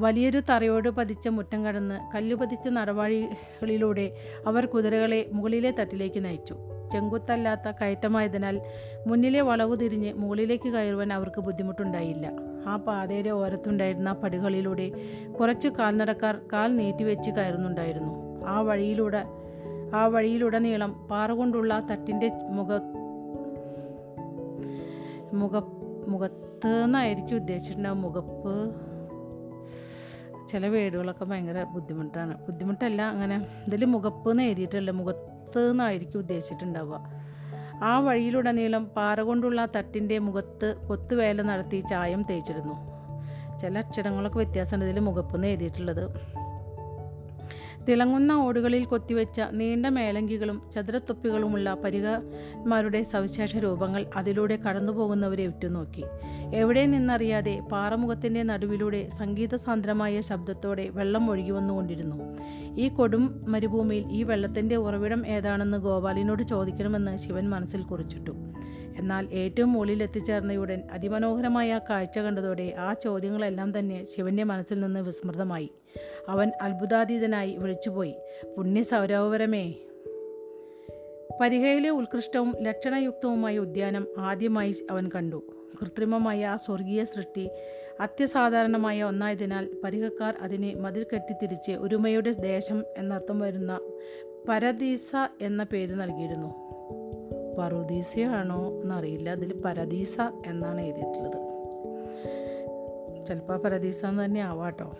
വലിയൊരു 0.00 0.42
തറയോട് 0.50 0.88
പതിച്ച 0.88 1.28
മുറ്റം 1.28 1.64
കടന്ന് 1.64 2.16
കല്ലുപതിച്ച 2.16 2.68
നടവാഴികളിലൂടെ 2.68 4.12
അവർ 4.46 4.66
കുതിരകളെ 4.66 5.30
മുകളിലെ 5.32 5.70
തട്ടിലേക്ക് 5.70 6.24
നയിച്ചു. 6.24 6.56
ചെങ്കുത്തല്ലാത്ത 6.92 7.70
കയറ്റമായതിനാൽ 7.70 8.60
മുന്നിലെ 9.06 9.40
വളവ് 9.40 9.80
തിരിഞ്ഞ് 9.80 10.12
മുകളിലേക്ക് 10.12 10.68
കയറുവാൻ 10.68 11.12
അവർക്ക് 11.12 11.40
ബുദ്ധിമുട്ടുണ്ടായില്ല. 11.40 12.30
ആ 12.66 12.76
പാതയുടെ 12.76 13.30
ഓരത്തുണ്ടായിരുന്ന 13.30 14.12
പടികളിലൂടെ 14.12 14.90
കുറച്ച് 15.40 15.68
കാൽനടക്കാർ 15.68 16.40
കാൽ 16.52 16.76
നീട്ടിവെച്ച് 16.76 17.30
കയറുന്നുണ്ടായിരുന്നു. 17.30 18.44
ആ 18.46 18.60
വഴിയിലൂടെ 18.60 19.24
ആ 19.94 20.06
വഴിയിലുടനീളം 20.06 20.92
പാറ 20.92 21.32
കൊണ്ടുള്ള 21.32 21.82
തട്ടിന്റെ 21.90 22.30
മുഖ 22.50 22.68
മുഖ 25.32 25.60
മുഖത്ത് 26.08 26.84
നിന്നായിരിക്കും 26.84 27.36
ഉദ്ദേശിച്ചിട്ടുണ്ടാവും 27.36 28.02
മുഖപ്പ് 28.02 28.74
ചില 30.48 30.66
വേടുകളൊക്കെ 30.66 31.24
ഭയങ്കര 31.24 31.62
ബുദ്ധിമുട്ടാണ്. 31.62 32.44
ബുദ്ധിമുട്ടല്ല 32.44 33.02
അങ്ങനെ 33.02 33.46
ഇതിൽ 33.66 33.84
മുഖപ്പ് 33.84 34.30
എന്ന് 34.30 34.42
എഴുതിയിട്ടല്ല 34.42 34.90
മുഖത്ത് 34.90 35.70
നിന്നായിരിക്കും 35.70 36.18
ഉദ്ദേശിച്ചിട്ടുണ്ടാവുക. 36.18 37.00
ആ 37.82 37.98
വഴിയിലുടനീളം 37.98 38.84
പാറ 38.84 39.20
കൊണ്ടുള്ള 39.20 39.68
തട്ടിന്റെ 39.76 40.18
മുഖത്ത് 40.18 40.76
കൊത്തുവേല 40.88 41.42
നടത്തി 41.42 41.80
ചായം 41.80 42.22
തേച്ചിരുന്നു. 42.22 42.74
ചില 43.58 43.78
അക്ഷരങ്ങളൊക്കെ 43.78 44.36
വ്യത്യാസമുണ്ട് 44.36 44.86
ഇതിൽ 44.86 45.00
മുഖപ്പ് 45.00 45.34
എന്ന് 45.34 45.46
എഴുതിയിട്ടുള്ളത്. 45.46 46.10
തിളങ്ങുന്ന 47.86 48.32
ഓടുകളിൽ 48.32 48.84
കൊത്തിവെച്ച 48.84 49.40
നീണ്ട 49.52 49.86
മേലങ്കികളും 49.86 50.62
ചതുരത്തൊപ്പികളുമുള്ള 50.74 51.74
പരിഗമാരുടെ 51.74 53.02
സവിശേഷ 53.02 53.56
രൂപങ്ങൾ 53.56 54.06
അതിലൂടെ 54.16 54.56
കടന്നുപോകുന്നവരെ 54.56 55.46
ഉറ്റുനോക്കി. 55.46 56.04
എവിടെ 56.54 56.86
നിന്നറിയാതെ 56.86 57.62
പാറമുഖത്തിന്റെ 57.72 58.42
നടുവിലൂടെ 58.42 59.08
സംഗീതസാന്ദ്രമായ 59.08 60.20
ശബ്ദത്തോടെ 60.20 60.88
വെള്ളം 60.88 61.30
ഒഴുകി 61.30 61.50
വന്നുകൊണ്ടിരുന്നു. 61.50 62.38
ഈ 62.78 62.88
കൊടും 62.88 63.44
മരുഭൂമിയിൽ 63.48 64.04
ഈ 64.10 64.22
വെള്ളത്തിന്റെ 64.22 64.76
ഉറവിടം 64.76 65.26
ഏതാണെന്ന് 65.26 65.78
ഗോപാലിനോട് 65.78 66.42
ചോദിക്കണമെന്ന് 66.42 67.16
ശിവൻ 67.16 67.50
മനസ്സിൽ 67.50 67.82
കുറിച്ചിട്ടു. 67.82 68.30
എന്നാൽ 68.98 69.28
ഏറ്റവും 69.32 69.72
മുകളിൽ 69.72 70.02
എത്തിച്ചേർന്നയുടൻ 70.02 70.82
അതിമനോഹരമായ 70.92 71.74
ആ 71.74 71.80
കാഴ്ച 71.90 72.18
കണ്ടതോടെ 72.18 72.74
ആ 72.78 72.92
ചോദ്യങ്ങളെല്ലാം 72.92 73.78
തന്നെ 73.78 74.04
ശിവന്റെ 74.04 74.44
മനസ്സിൽ 74.44 74.80
നിന്ന് 74.80 75.00
വിസ്മൃതമായി. 75.00 75.70
അവൻ 76.28 76.52
അത്ഭുതാതീതനായി 76.62 77.56
വിളിച്ചുപോയി 77.56 78.14
പുണ്യ 78.56 78.82
സൗരവരമേ 78.82 79.74
പരിഹയിലെ 81.40 81.90
ഉത്കൃഷ്ടവും 81.90 82.54
ലക്ഷണയുക്തവുമായ 82.60 83.58
ഉദ്യാനം 83.58 84.06
ആദ്യമായി 84.18 84.74
അവൻ 84.90 85.10
കണ്ടു. 85.14 85.42
കൃത്രിമമായ 85.82 86.46
ആ 86.46 86.56
സ്വർഗീയ 86.56 87.04
സൃഷ്ടി 87.04 87.50
അത്യസാധാരണമായ 88.00 89.02
ഒന്നായതിനാൽ 89.02 89.68
പരിഹക്കാർ 89.84 90.34
അതിനെ 90.42 90.74
മതിൽ 90.74 91.06
കെട്ടിത്തിരിച്ച് 91.14 91.72
ഒരുമയുടെ 91.72 92.30
ദേശം 92.30 92.84
എന്നർത്ഥം 92.96 93.40
വരുന്ന 93.40 93.80
പരദീസ 94.48 95.10
എന്ന 95.40 95.62
പേര് 95.62 95.94
നൽകിയിരുന്നു. 95.94 96.77
പറുദീസയാണോ 97.58 98.82
എന്നറിയില്ല. 98.82 99.30
അതിൽ 99.30 99.62
പരദീസ 99.64 100.16
എന്നാണ് 100.46 100.80
എഴുതിയിട്ടുള്ളത്. 100.80 101.48
ചിലപ്പോൾ 103.26 103.58
പരദീസ 103.58 104.04
എന്ന് 104.04 104.24
തന്നെ 104.24 104.40
ആവാട്ടോ. 104.40 104.92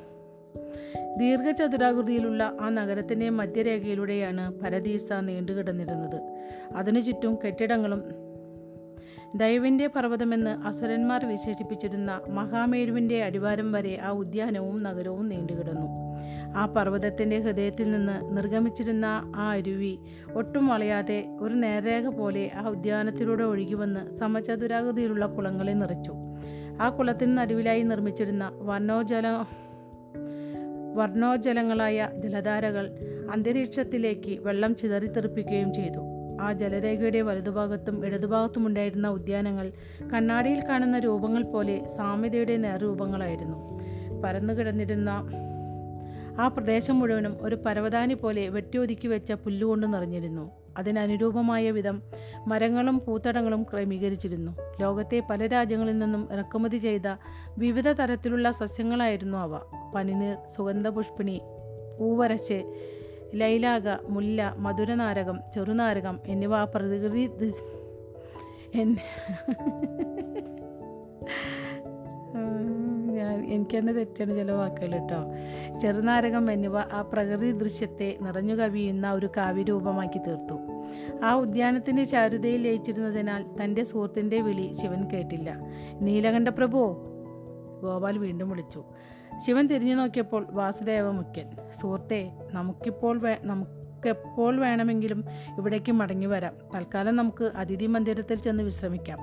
ദീർഘചതുരാകൃതിയിലുള്ള 1.16 2.56
ആ 2.60 2.68
നഗരത്തിന്റെ 2.68 3.30
മധ്യരേഖയിലൂടെയാണ് 3.30 4.60
പരദീസ 4.60 5.12
നീണ്ടുകിടന്നിരുന്നത്. 5.12 6.20
അതിനു 6.74 7.00
ചുറ്റും 7.00 7.38
കെട്ടിടങ്ങളും 7.46 8.04
ദൈവന്റെ 9.36 9.86
പർവതമെന്ന് 9.86 10.50
അസുരന്മാർ 10.50 11.24
വിശേഷിപ്പിച്ചിരുന്ന 11.24 12.20
മഹാമേരുവിന്റെ 12.28 13.24
അടിവാരം 13.24 13.72
വരെ 13.72 13.98
ആ 14.02 14.10
ഉദ്യാനവും 14.10 14.82
നഗരവും 14.82 15.28
നീണ്ടുകിടന്നു. 15.28 15.86
ആ 16.56 16.66
പർവതത്തിന്റെ 16.66 17.38
ഹൃദയത്തിൽ 17.38 17.90
നിന്ന് 17.90 18.36
നിർഗമിച്ചിരുന്ന 18.36 19.32
ആ 19.36 19.50
അരുവി 19.50 19.98
ഒട്ടും 20.34 20.66
വളയാതെ 20.66 21.36
ഒരു 21.40 21.54
നേരേഖ 21.54 22.08
പോലെ 22.08 22.50
ആ 22.54 22.68
ഉദ്യാനത്തിലൂടെ 22.68 23.44
ഒഴുകിവന്ന് 23.44 24.10
സമചതുരാകൃതിയിലുള്ള 24.10 25.26
കുളങ്ങളെ 25.26 25.72
നിറച്ചു. 25.72 26.14
ആ 26.80 26.90
കുളത്തിന് 26.90 27.38
നടുവിലായി 27.38 27.82
നിർമ്മിച്ചിരുന്ന 27.82 28.50
വർണോജല 28.54 29.26
വർണോജലങ്ങളായ 30.94 32.08
ജലധാരകൾ 32.16 32.90
അന്തരീക്ഷത്തിലേക്ക് 33.32 34.40
വെള്ളം 34.40 34.76
ചിതറിത്തെറിപ്പിക്കുകയും 34.76 35.72
ചെയ്തു. 35.72 36.17
ആ 36.40 36.52
ജലരേഖയുടെ 36.52 37.20
വലതുഭാഗത്തും 37.20 38.06
ഇടതുഭാഗത്തും 38.06 38.66
ഉണ്ടായിരുന്ന 38.66 39.08
ഉദ്യാനങ്ങൾ 39.08 39.72
കണ്ണാടിയിൽ 40.12 40.60
കാണുന്ന 40.68 40.98
രൂപങ്ങൾ 40.98 41.42
പോലെ 41.42 41.88
സാമ്യതയുടെ 41.88 42.56
നേർരൂപങ്ങളായിരുന്നു. 42.56 43.78
പരന്നു 44.24 44.54
കിടന്നിരുന്ന 44.54 45.10
ആ 46.40 46.48
പ്രദേശം 46.48 47.00
മുഴുവനും 47.00 47.36
ഒരു 47.40 47.56
പരവതാനി 47.66 48.14
പോലെ 48.14 48.48
വെട്ടിയൊതുക്കി 48.48 49.08
വെച്ച 49.08 49.32
പുല്ലുകൊണ്ട് 49.32 49.94
നിറഞ്ഞിരുന്നു. 49.94 50.50
അതിനനുരൂപമായ 50.78 51.70
വിധം 51.70 52.02
മരങ്ങളും 52.46 53.02
പൂത്തടങ്ങളും 53.06 53.62
ക്രമീകരിച്ചിരുന്നു. 53.62 54.52
ലോകത്തെ 54.80 55.22
പല 55.30 55.46
രാജ്യങ്ങളിൽ 55.46 55.98
നിന്നും 55.98 56.28
ഇറക്കുമതി 56.32 56.76
ചെയ്ത 56.76 57.16
വിവിധ 57.58 57.88
തരത്തിലുള്ള 57.88 58.50
സസ്യങ്ങളായിരുന്നു 58.50 59.38
അവ. 59.38 59.60
പനിനീർ 59.94 60.36
സുഗന്ധപുഷ്പിണി 60.56 61.40
പൂവരച്ച് 62.00 62.58
ലൈലാക 63.34 64.08
മുല്ല 64.08 64.54
മധുരനാരകം 64.58 65.40
ചെറുനാരകം 65.54 66.20
എന്നിവ 66.26 66.54
ആ 66.54 66.64
പ്രകൃതി 66.64 67.52
ഞാൻ 73.12 73.46
എനിക്ക് 73.46 73.78
തന്നെ 73.78 73.92
തെറ്റാണ് 73.92 74.36
ചില 74.36 74.52
വാക്കുകൾ 74.52 74.92
കേട്ടോ. 74.92 75.16
ചെറുനാരകം 75.78 76.52
എന്നിവ 76.52 76.78
ആ 76.78 77.10
പ്രകൃതി 77.12 77.52
ദൃശ്യത്തെ 77.52 78.18
നിറഞ്ഞു 78.20 78.54
കവിയുന്ന 78.54 79.12
ഒരു 79.12 79.30
കാവ്യരൂപമാക്കി 79.36 80.18
തീർത്തു. 80.18 80.54
ആ 81.24 81.34
ഉദ്യാനത്തിന്റെ 81.34 82.04
ചാരുതയിൽ 82.04 82.62
ലയിച്ചിരുന്നതിനാൽ 82.62 83.44
തന്റെ 83.64 83.82
സുഹൃത്തിന്റെ 83.82 84.40
വിളി 84.40 84.72
ശിവൻ 84.72 85.08
കേട്ടില്ല. 85.08 85.56
നീലകണ്ഠ 86.00 86.48
പ്രഭു 86.48 86.96
ഗോപാൽ 87.82 88.18
വീണ്ടും 88.18 88.50
വിളിച്ചു. 88.50 88.84
ശിവൻ 89.46 89.66
തിരിഞ്ഞു 89.66 89.94
നോക്കിയപ്പോൾ 89.94 90.46
വാസുദേവ 90.50 91.10
മുഖ്യൻ 91.10 91.50
സുഹൃത്തെ 91.80 92.32
നമുക്കിപ്പോൾ 92.52 93.18
വേ 93.18 93.36
നമുക്കെപ്പോൾ 93.42 94.60
വേണമെങ്കിലും 94.60 95.24
ഇവിടേക്ക് 95.58 95.92
മടങ്ങി 95.92 96.26
വരാം. 96.26 96.54
തൽക്കാലം 96.74 97.16
നമുക്ക് 97.16 97.50
അതിഥി 97.56 97.86
മന്ദിരത്തിൽ 97.86 98.38
ചെന്ന് 98.38 98.62
വിശ്രമിക്കാം. 98.62 99.18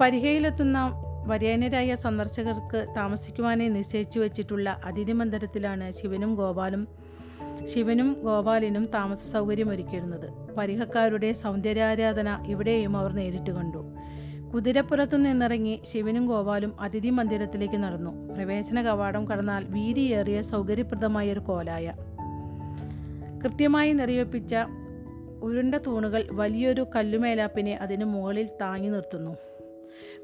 പരിഹയിലെത്തുന്ന 0.00 0.92
വരേണ്യരായ 1.26 1.94
സന്ദർശകർക്ക് 1.94 2.94
താമസിക്കുവാനായി 2.96 3.68
നിശ്ചയിച്ചു 3.68 4.20
വെച്ചിട്ടുള്ള 4.20 4.80
അതിഥി 4.84 5.12
മന്ദിരത്തിലാണ് 5.12 5.90
ശിവനും 5.90 6.34
ഗോപാലും 6.34 6.88
ശിവനും 7.64 8.16
ഗോപാലിനും 8.22 8.86
താമസ 8.94 9.32
സൗകര്യം 9.32 9.70
ഒരുക്കിയിരുന്നത് 9.70 10.54
പരിഹക്കാരുടെ 10.58 11.32
സൗന്ദര്യാരാധന 11.32 12.44
ഇവിടെയും 12.46 12.96
അവർ 12.96 13.12
നേരിട്ട് 13.12 13.50
കണ്ടു. 13.50 13.93
കുതിരപ്പുറത്തു 14.54 15.16
നിന്നിറങ്ങി 15.16 15.80
ശിവനും 15.84 16.26
ഗോപാലും 16.26 16.80
അതിഥി 16.80 17.10
മന്ദിരത്തിലേക്ക് 17.10 17.74
നടന്നു. 17.74 18.34
പ്രവേശന 18.34 18.82
കവാടം 18.82 19.28
കടന്നാൽ 19.28 19.64
വീതിയേറിയ 19.68 20.42
സൗകര്യപ്രദമായ 20.42 21.32
ഒരു 21.32 21.40
കോലായ. 21.40 21.92
കൃത്യമായി 23.44 23.92
നിറയൊപ്പിച്ച 23.92 24.54
ഉരുണ്ട 25.42 25.74
തൂണുകൾ 25.74 26.28
വലിയൊരു 26.32 26.86
കല്ലുമേലാപ്പിനെ 26.96 27.74
അതിന് 27.76 28.04
മുകളിൽ 28.04 28.48
താങ്ങി 28.60 28.88
നിർത്തുന്നു. 28.88 29.36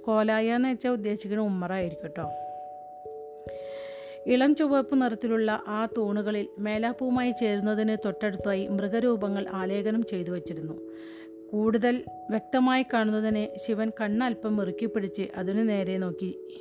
കോലായ 0.06 0.54
എന്ന് 0.54 0.68
വെച്ചാൽ 0.68 0.90
ഉദ്ദേശിക്കുന്ന 0.90 1.44
ഉമ്മറായിരിക്കും 1.44 2.04
കേട്ടോ. 2.04 2.30
ഇളം 4.26 4.54
ചുവപ്പ് 4.54 5.02
നിറത്തിലുള്ള 5.02 5.62
ആ 5.68 5.88
തൂണുകളിൽ 5.96 6.46
മേലാപ്പുമായി 6.58 7.30
ചേരുന്നതിന് 7.30 7.96
തൊട്ടടുത്തായി 8.04 8.68
മൃഗരൂപങ്ങൾ 8.68 9.48
ആലേഖനം 9.48 10.02
ചെയ്തു 10.02 10.30
വച്ചിരുന്നു. 10.30 10.80
കൂടുതൽ 11.52 12.04
വ്യക്തമായി 12.30 12.82
കാണുന്നതിനെ 12.82 13.48
ശിവൻ 13.56 13.92
കണ്ണൽപ്പം 14.00 14.56
മുറുക്കി 14.56 14.86
പിടിച്ച് 14.86 15.22
അതിനു 15.36 15.62
നേരെ 15.62 15.98
നോക്കി. 15.98 16.60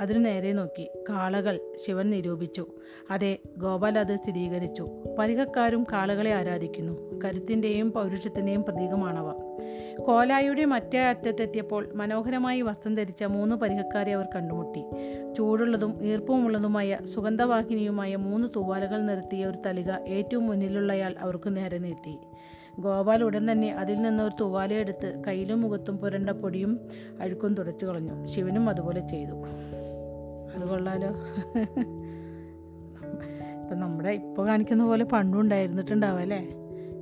അതിനു 0.00 0.18
നേരെ 0.18 0.52
നോക്കി. 0.52 0.90
കാളകൾ 1.08 1.60
ശിവൻ 1.86 2.10
നിരൂപിച്ചു. 2.10 2.66
അതെ 3.10 3.38
ഗോപാൽ 3.58 3.98
അത് 3.98 4.16
സ്ഥിരീകരിച്ചു. 4.16 4.88
പരിഹക്കാരും 5.18 5.86
കാളകളെ 5.92 6.34
ആരാധിക്കുന്നു. 6.34 7.20
കരുത്തിന്റെയും 7.24 7.92
പൗരുഷത്തിന്റെയും 7.92 8.62
പ്രതീകമാണവ. 8.62 9.32
കോലായുടെ 9.98 10.64
മറ്റേ 10.64 10.98
അറ്റത്തെത്തിയപ്പോൾ 10.98 11.92
മനോഹരമായി 11.94 12.60
വസ്ത്രം 12.60 12.94
ധരിച്ച 12.94 13.24
മൂന്ന് 13.24 13.56
പരിഹക്കാരെ 13.56 14.14
അവർ 14.14 14.26
കണ്ടുമുട്ടി. 14.34 14.84
ചൂടുള്ളതും 15.36 16.04
ഈർപ്പമുള്ളതുമായ 16.04 16.98
സുഗന്ധവാഹിനിയുമായ 17.04 18.16
മൂന്ന് 18.16 18.48
തൂവാലകൾ 18.56 18.98
നിരത്തിയ 18.98 19.46
ഒരു 19.46 19.58
തലിക 19.66 19.90
ഏറ്റവും 20.08 20.46
മുന്നിലുള്ളയാൾ 20.46 21.14
അവർക്ക് 21.18 21.56
നേരെ 21.56 21.78
നീട്ടി. 21.78 22.18
ഗോപാൽ 22.78 23.24
ഉടൻ 23.24 23.52
തന്നെ 23.52 23.70
അതിൽ 23.72 24.02
നിന്ന് 24.02 24.22
ഒരു 24.22 24.34
തൂവാലയെടുത്ത് 24.40 25.22
കയ്യിലും 25.26 25.60
മുഖത്തും 25.60 25.98
പുരണ്ട 25.98 26.30
പൊടിയും 26.30 26.80
അഴുക്കും 27.20 27.54
തുടച്ചു 27.54 27.86
കളഞ്ഞു. 27.86 28.26
ശിവനും 28.26 28.68
അതുപോലെ 28.68 29.06
ചെയ്തു. 29.06 29.32
അത് 30.54 30.68
കൊള്ളാലോ. 30.68 31.08
ഇപ്പം 33.62 33.80
നമ്മുടെ 33.80 34.10
ഇപ്പോൾ 34.10 34.46
കാണിക്കുന്ന 34.46 34.84
പോലെ 34.84 35.04
പണ്ടും 35.04 35.40
ഉണ്ടായിരുന്നിട്ടുണ്ടാവും 35.40 36.20
അല്ലേ? 36.20 36.38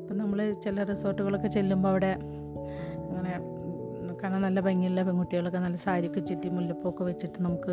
ഇപ്പം 0.01 0.19
നമ്മൾ 0.19 0.53
ചില 0.53 0.85
റിസോർട്ടുകളൊക്കെ 0.85 1.49
ചെല്ലുമ്പോൾ 1.49 1.89
അവിടെ 1.89 2.11
അങ്ങനെ 3.09 3.57
കാണാൻ 4.23 4.43
നല്ല 4.43 4.61
ഭംഗിയുള്ള 4.61 5.03
പെൺകുട്ടികളൊക്കെ 5.03 5.59
നല്ല 5.59 5.77
സാരിയൊക്കെ 5.77 6.21
ചുറ്റി 6.21 6.49
മുല്ലപ്പൊക്കെ 6.49 7.05
വെച്ചിട്ട് 7.05 7.43
നമുക്ക് 7.43 7.73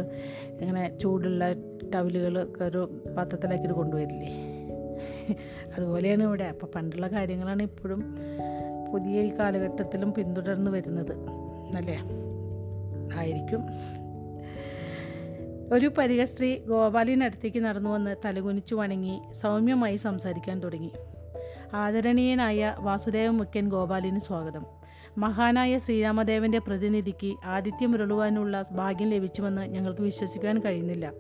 ഇങ്ങനെ 0.62 0.98
ചൂടുള്ള 0.98 1.54
ടവലുകളൊക്കെ 1.96 2.64
ഒരു 2.64 3.02
പാത്രത്തിലാക്കിയിട്ട് 3.18 3.76
കൊണ്ടുവരില്ലേ 3.76 4.63
അതുപോലെയാണ് 5.78 6.24
ഇവിടെ. 6.24 6.44
അപ്പോൾ 6.44 6.68
പണ്ടുള്ള 6.76 7.08
കാര്യങ്ങളാണ് 7.08 7.62
ഇപ്പോഴും 7.62 8.18
പുതിയ 8.94 9.22
ഈ 9.22 9.32
കാലഘട്ടത്തിലും 9.40 10.14
പിന്തുടർന്ന് 10.14 10.72
വരുന്നത്. 10.72 11.14
അല്ലേ? 11.76 12.00
ആയിരിക്കും. 13.20 13.62
ഒരു 15.74 15.92
പരികസ്ത്രീ 15.98 16.56
ഗോപാലിനടുത്തേക്ക് 16.56 17.60
നടന്നു 17.60 17.90
വന്ന് 17.90 18.16
തലകുനിച്ചു 18.26 18.76
വണങ്ങി 18.76 19.22
സൗമ്യമായി 19.34 19.96
സംസാരിക്കാൻ 19.96 20.60
തുടങ്ങി. 20.60 20.92
ആദരണീയനായ 21.74 22.76
വാസുദേവ 22.80 23.30
മുഖ്യൻ 23.30 23.70
ഗോപാലിന് 23.70 24.20
സ്വാഗതം. 24.20 24.66
മഹാനായ 25.18 25.78
ശ്രീരാമദേവന്റെ 25.78 26.60
പ്രതിനിധിക്ക് 26.60 27.36
ആതിഥ്യമുരളുവാനുള്ള 27.46 28.66
ഭാഗ്യം 28.72 29.10
ലഭിച്ചുവെന്ന് 29.10 29.62
ഞങ്ങൾക്ക് 29.62 30.02
വിശ്വസിക്കാൻ 30.02 30.60
കഴിയുന്നില്ല. 30.60 31.12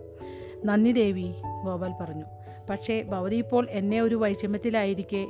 നന്ദി 0.65 0.91
ദേവി 0.91 1.33
ഗോപാൽ 1.65 1.93
പറഞ്ഞു. 2.01 2.42
പക്ഷേ 2.69 3.01
ഭവതി 3.01 3.35
ഇപ്പോൾ 3.35 3.67
എന്നെ 3.69 4.01
ഒരു 4.01 4.15
വൈഷമ്യത്തിലായിരിക്കെ 4.15 5.27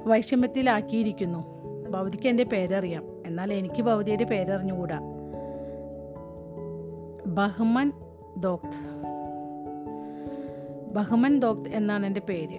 വൈഷമ്യത്തിലാക്കിയിരിക്കുന്നു. 0.00 1.62
ഭവതിക്ക് 1.90 2.28
എന്റെ 2.28 2.44
പേരറിയാം. 2.44 3.22
എന്നാൽ 3.26 3.52
എനിക്ക് 3.52 3.82
ഭവതിയുടെ 3.82 4.24
പേരറിഞ്ഞുകൂടാ. 4.24 5.00
ബഹ്മൻ 7.26 7.92
ദോക്ത്. 8.36 9.02
ബഹ്മൻ 10.94 11.40
ദോക്ത് 11.40 11.68
എന്നാണ് 11.68 12.06
എന്റെ 12.06 12.20
പേര്. 12.20 12.58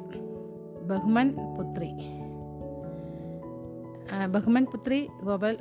ബഹ്മൻ 0.84 1.36
പുത്രി. 1.58 1.94
ബഹ്മൻ 4.26 4.66
പുത്രി 4.66 5.10
ഗോപാൽ 5.24 5.58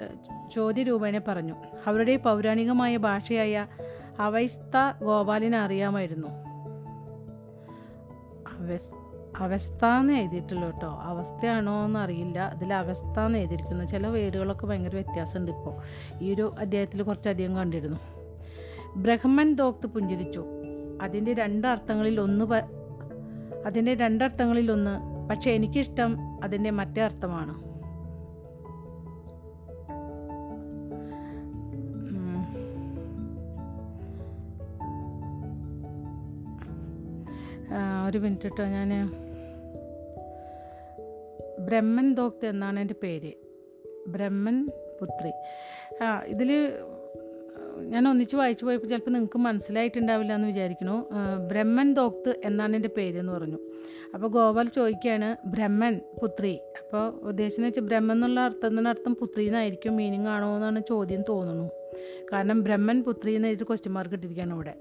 ചോദ്യരൂപേണ 0.53 1.21
പറഞ്ഞു. 1.29 1.55
അവരുടെ 1.87 2.17
പൗരാണികമായ 2.17 2.97
ഭാഷയായ 2.97 3.67
അവൈസ്ത 4.19 5.05
ഗോപാലിനെ 5.05 5.59
അറിയാമായിരുന്നു. 5.59 6.52
അവസ് 8.63 9.03
അവസ്ഥ 9.39 9.85
എന്ന് 9.85 10.13
എഴുതിയിട്ടുള്ളൂ 10.13 10.71
കേട്ടോ. 10.71 10.99
അവസ്ഥയാണോ 11.03 11.85
എന്ന് 11.85 12.01
അറിയില്ല 12.01 12.39
അതിൽ 12.39 12.75
അവസ്ഥ 12.75 13.21
എന്ന് 13.21 13.39
എഴുതിയിരിക്കുന്നു. 13.39 13.85
ചില 13.85 14.07
വേരുകളൊക്കെ 14.07 14.67
ഭയങ്കര 14.67 14.95
വ്യത്യാസമുണ്ട് 14.95 15.53
ഇപ്പോൾ. 15.53 15.75
ഈ 16.23 16.35
ഒരു 16.35 16.55
അധ്യായത്തിൽ 16.59 17.03
കുറച്ചധികം 17.03 17.57
കണ്ടിരുന്നു. 17.57 17.99
ബ്രഹ്മൻ 18.97 19.55
ദോക്ത് 19.55 19.87
പുഞ്ചിരിച്ചു. 19.87 20.45
അതിന്റെ 21.03 21.33
രണ്ടർത്ഥങ്ങളിൽ 21.33 22.21
ഒന്ന് 22.21 22.45
അതിന്റെ 23.67 23.95
രണ്ടർത്ഥങ്ങളിൽ 23.95 24.73
ഒന്ന് 24.73 25.29
പക്ഷേ 25.29 25.51
എനിക്കിഷ്ടം 25.51 26.17
അതിന്റെ 26.45 26.71
മറ്റേ 26.71 27.03
അർത്ഥമാണ്. 27.03 27.72
ഒരു 38.13 38.19
മിനിറ്റ് 38.19 38.43
കേട്ടോ 38.43 38.65
ഞാൻ 38.65 38.91
ബ്രഹ്മൻ 41.67 42.15
ദോക്ത് 42.15 42.47
എന്നാണ് 42.47 42.81
എന്റെ 42.81 42.95
പേര്. 43.03 43.33
ബ്രഹ്മൻ 44.09 44.69
പുത്രി. 45.01 45.33
ആ 46.05 46.23
ഇതിൽ 46.27 46.73
ഞാൻ 47.81 48.09
ഒന്നിച്ച് 48.09 48.37
വായിച്ചു 48.37 48.65
പോയപ്പോൾ 48.65 48.87
ചിലപ്പോൾ 48.87 49.11
നിങ്ങൾക്ക് 49.11 49.39
മനസ്സിലായിട്ടുണ്ടാവില്ല 49.39 50.35
എന്ന് 50.35 50.49
വിചാരിക്കണു. 50.49 51.09
ബ്രഹ്മൻ 51.49 51.95
ദോക്ത് 51.95 52.41
എന്നാണ് 52.45 52.77
എന്റെ 52.77 52.91
പേര് 52.97 53.19
എന്ന് 53.19 53.33
പറഞ്ഞു. 53.33 53.59
അപ്പോൾ 54.15 54.27
ഗോപാൽ 54.27 54.69
ചോദിക്കുകയാണ് 54.69 55.37
ബ്രഹ്മൻ 55.47 56.01
പുത്രി. 56.23 56.55
അപ്പോൾ 56.57 57.21
ഉദ്ദേശിച്ചെന്ന് 57.21 57.69
വെച്ചാൽ 57.69 57.83
ബ്രഹ്മൻ 57.83 58.17
എന്നുള്ള 58.17 58.41
അർത്ഥം 58.41 58.69
എന്നുള്ള 58.69 58.89
അർത്ഥം 58.89 59.15
പുത്രി 59.15 59.47
എന്നായിരിക്കും 59.47 59.97
മീനിങ് 59.97 60.27
ആണോ 60.27 60.55
എന്നാണ് 60.57 60.83
ചോദ്യം 60.89 61.25
തോന്നുന്നു. 61.29 61.71
കാരണം 62.33 62.63
ബ്രഹ്മൻ 62.63 63.03
പുത്രി 63.03 63.33
എന്ന 63.33 63.47
എഴുതി 63.47 63.65
ക്വസ്റ്റ്യൻ 63.65 63.95
മാർക്ക് 63.95 64.15
ഇട്ടിരിക്കുകയാണ് 64.15 64.55
ഇവിടെ. 64.55 64.75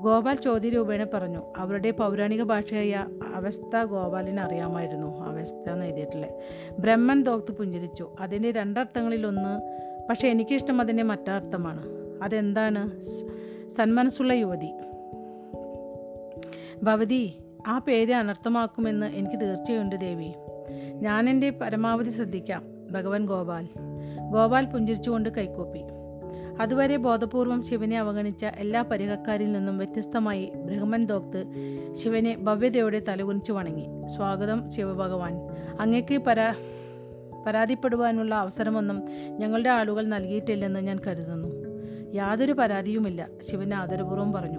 ഗോപാൽ 0.00 0.34
ചോദ്യ 0.34 0.68
രൂപേണ 0.68 1.06
പറഞ്ഞു 1.14 1.52
അവരുടെ 1.56 1.90
പൗരാണിക 1.90 2.42
ഭാഷയായ 2.42 3.06
അവസ്ഥ 3.34 3.82
ഗോപാലിന് 3.82 4.40
അറിയാമായിരുന്നു 4.40 5.24
അവസ്ഥ 5.24 5.70
എന്ന് 5.70 5.86
എഴുതിയിട്ടില്ലേ. 5.86 6.30
ബ്രഹ്മൻ 6.78 7.22
ദോക്ത് 7.22 7.52
പുഞ്ചിരിച്ചു 7.52 8.10
അതിന്റെ 8.20 8.50
രണ്ടർത്ഥങ്ങളിലൊന്ന് 8.50 9.82
പക്ഷേ 10.08 10.28
എനിക്കിഷ്ടം 10.28 10.80
അതിന്റെ 10.80 11.02
മറ്റർത്ഥമാണ്. 11.02 11.82
അതെന്താണ്? 12.22 13.00
സന്മനസ്സുള്ള 13.68 14.32
യുവതി. 14.32 14.70
ഭവതി 16.82 17.38
ആ 17.66 17.78
പേര് 17.78 18.12
അനർത്ഥമാക്കുമെന്ന് 18.12 19.06
എനിക്ക് 19.06 19.40
തീർച്ചയുണ്ട് 19.40 20.00
ദേവി. 20.00 20.32
ഞാൻ 20.92 21.30
എന്റെ 21.30 21.50
പരമാവധി 21.50 22.10
ശ്രദ്ധിക്കാം 22.10 22.64
ഭഗവാൻ 22.92 23.26
ഗോപാൽ. 23.26 23.68
ഗോപാൽ 24.32 24.64
പുഞ്ചിരിച്ചുകൊണ്ട് 24.64 25.28
കൈക്കൂപ്പി 25.28 25.78
അതുവരെ 26.60 26.96
ബോധപൂർവം 26.96 27.62
ശിവനെ 27.62 27.98
അവഗണിച്ച 27.98 28.44
എല്ലാ 28.44 28.82
പരിഹക്കാരിൽ 28.82 29.52
നിന്നും 29.52 29.78
വ്യത്യസ്തമായി 29.78 30.52
ബ്രഹ്മൻ 30.56 31.06
ദോക്ത് 31.06 31.44
ശിവനെ 31.94 32.36
ഭവ്യതയോടെ 32.36 33.02
തലകുനിച്ചു 33.08 33.52
വണങ്ങി. 33.52 34.06
സ്വാഗതം 34.16 34.70
ശിവഭഗവാൻ. 34.70 35.34
അങ്ങേക്ക് 35.80 36.18
പരാ 36.18 36.54
പരാതിപ്പെടുവാനുള്ള 37.46 38.34
അവസരമൊന്നും 38.34 39.02
ഞങ്ങളുടെ 39.28 39.70
ആളുകൾ 39.70 40.04
നൽകിയിട്ടില്ലെന്ന് 40.04 40.80
ഞാൻ 40.80 40.98
കരുതുന്നു. 41.06 41.48
യാതൊരു 42.14 42.52
പരാതിയുമില്ല 42.52 43.28
ശിവൻ 43.50 43.74
ആദരപൂർവം 43.74 44.32
പറഞ്ഞു. 44.32 44.58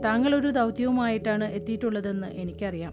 താങ്കൾ 0.00 0.34
ഒരു 0.34 0.50
ദൗത്യവുമായിട്ടാണ് 0.50 1.44
എത്തിയിട്ടുള്ളതെന്ന് 1.44 2.26
എനിക്കറിയാം 2.26 2.92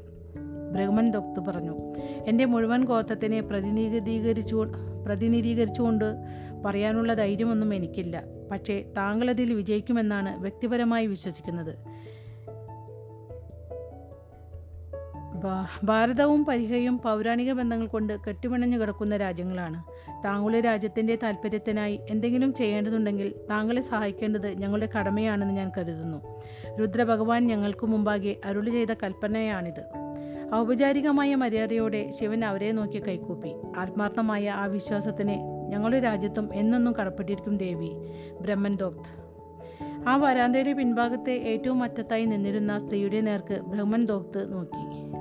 ബ്രഹ്മൻ 0.74 1.12
ദോക്ത് 1.12 1.40
പറഞ്ഞു. 1.40 1.94
എന്റെ 2.28 2.46
മുഴുവൻ 2.46 2.86
ഗോത്രത്തിനെ 2.86 3.42
പ്രതിനിധീകരിച്ചു 3.42 4.66
പ്രതിനിധീകരിച്ചുകൊണ്ട് 5.06 6.16
പറയാനുള്ള 6.66 7.14
ധൈര്യമൊന്നും 7.14 7.74
എനിക്കില്ല. 7.74 8.24
പക്ഷേ 8.52 8.84
താങ്കളതിൽ 8.98 9.54
വിജയിക്കുമെന്നാണ് 9.54 10.42
വ്യക്തിപരമായി 10.42 11.06
വിശ്വസിക്കുന്നത്. 11.06 11.96
ഭാരതവും 15.84 16.46
പരിഹയും 16.46 16.98
പൗരാണിക 16.98 17.54
ബന്ധങ്ങൾ 17.54 17.88
കൊണ്ട് 17.88 18.20
കെട്ടിമണഞ്ഞു 18.28 18.78
കിടക്കുന്ന 18.78 19.18
രാജ്യങ്ങളാണ്. 19.18 19.84
താങ്കളുടെ 20.26 20.62
രാജ്യത്തിന്റെ 20.62 21.16
താല്പര്യത്തിനായി 21.16 22.00
എന്തെങ്കിലും 22.10 22.54
ചെയ്യേണ്ടതുണ്ടെങ്കിൽ 22.54 23.34
താങ്കളെ 23.50 23.82
സഹായിക്കേണ്ടത് 23.82 24.48
ഞങ്ങളുടെ 24.48 24.90
കടമയാണെന്ന് 25.00 25.54
ഞാൻ 25.54 25.72
കരുതുന്നു. 25.78 26.42
രുദ്രഭഗവാൻ 26.80 27.48
ഞങ്ങൾക്ക് 27.48 27.86
മുമ്പാകെ 27.86 28.36
അരുളി 28.46 28.70
ചെയ്ത 28.70 28.94
കൽപ്പനയാണിത്. 28.94 30.06
ഔപചാരികമായ 30.56 31.36
മര്യാദയോടെ 31.36 32.12
ശിവൻ 32.12 32.46
അവരെ 32.46 32.72
നോക്കി 32.72 33.08
കൈകൂപ്പി 33.08 33.56
ആത്മാർത്ഥമായ 33.78 34.50
ആ 34.50 34.66
വിശ്വാസത്തിന് 34.66 35.55
ഞങ്ങളുടെ 35.70 36.00
രാജ്യത്തും 36.00 36.56
എന്നെന്നും 36.56 36.94
കടപ്പെട്ടിരിക്കും 36.94 37.58
ദേവി 37.58 37.92
ബ്രഹ്മൻ 38.42 38.76
ദോക്ത്. 38.76 39.26
ആ 40.08 40.16
വരാന്തയുടെ 40.16 40.74
പിൻഭാഗത്തെ 40.74 41.32
ഏറ്റവും 41.32 41.84
അറ്റത്തായി 41.84 42.26
നിന്നിരുന്ന 42.26 42.80
സ്ത്രീയുടെ 42.80 43.22
നേർക്ക് 43.22 43.62
ബ്രഹ്മൻ 43.62 44.06
ദോക്ത് 44.06 44.54
നോക്കി. 44.54 45.16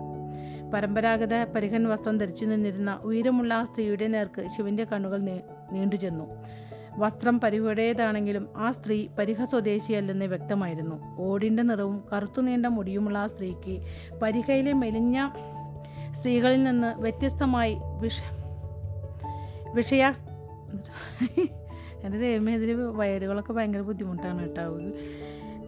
പരമ്പരാഗത 0.71 1.45
പരിഹൻ 1.45 1.85
വസ്ത്രം 1.85 2.19
ധരിച്ചു 2.19 2.45
നിന്നിരുന്ന 2.45 3.01
ഉയരമുള്ള 3.03 3.55
ആ 3.55 3.65
സ്ത്രീയുടെ 3.65 4.07
നേർക്ക് 4.07 4.47
ശിവന്റെ 4.47 4.85
കണ്ണുകൾ 4.85 5.21
നീണ്ടു 5.73 5.97
ചെന്നു 5.97 6.25
വസ്ത്രം 6.99 7.41
പരിഹയുടേതാണെങ്കിലും 7.41 8.49
ആ 8.57 8.71
സ്ത്രീ 8.71 9.09
പരിഹ 9.19 9.45
സ്വദേശിയല്ലെന്ന് 9.45 10.25
വ്യക്തമായിരുന്നു. 10.25 11.17
ഓടിന്റെ 11.19 11.63
നിറവും 11.63 12.05
കറുത്തു 12.13 12.41
നീണ്ട 12.41 12.67
മുടിയുമുള്ള 12.67 13.19
ആ 13.19 13.27
സ്ത്രീക്ക് 13.27 13.81
പരിഹയിലെ 14.23 14.73
മെലിഞ്ഞ 14.73 15.29
സ്ത്രീകളിൽ 16.13 16.65
നിന്ന് 16.65 17.01
വ്യത്യസ്തമായി 17.01 17.77
വിഷ 18.01 18.21
വിഷയാ 19.75 20.13
എന്റെ 22.05 22.19
ദൈവമേ 22.19 22.55
ഇതിൽ 22.55 22.75
വയറുകളൊക്കെ 22.75 23.53
ഭയങ്കര 23.53 23.81
ബുദ്ധിമുട്ടാണ് 23.81 24.49
കേട്ടോ. 24.49 24.65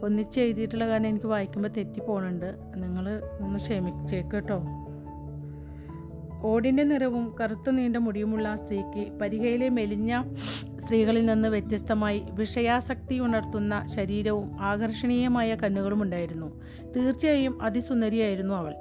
ഒന്നിച്ച് 0.07 0.40
എഴുതിയിട്ടുള്ള 0.40 0.88
കാരണം 0.88 1.07
എനിക്ക് 1.07 1.27
വായിക്കുമ്പോൾ 1.27 1.69
തെറ്റി 1.69 2.01
പോകുന്നുണ്ട് 2.01 2.57
നിങ്ങൾ 2.77 3.23
ഒന്ന് 3.40 3.59
ക്ഷമിച്ചേക്ക് 3.59 4.29
കേട്ടോ. 4.29 4.62
ഓടിന്റെ 6.42 6.83
നിറവും 6.83 7.37
കറുത്ത 7.40 7.71
നീണ്ട 7.71 7.97
മുടിയുമുള്ള 7.97 8.49
ആ 8.49 8.55
സ്ത്രീക്ക് 8.55 9.19
പരിഹയിലെ 9.19 9.69
മെലിഞ്ഞ 9.69 10.23
സ്ത്രീകളിൽ 10.79 11.27
നിന്ന് 11.27 11.49
വ്യത്യസ്തമായി 11.49 12.23
വിഷയാസക്തി 12.31 13.19
ഉണർത്തുന്ന 13.19 13.87
ശരീരവും 13.87 14.61
ആകർഷണീയമായ 14.61 15.55
കണ്ണുകളും 15.55 16.03
ഉണ്ടായിരുന്നു 16.03 16.62
തീർച്ചയായും 16.97 17.62
അതിസുന്ദരിയായിരുന്നു 17.62 18.55
അവൾ. 18.55 18.75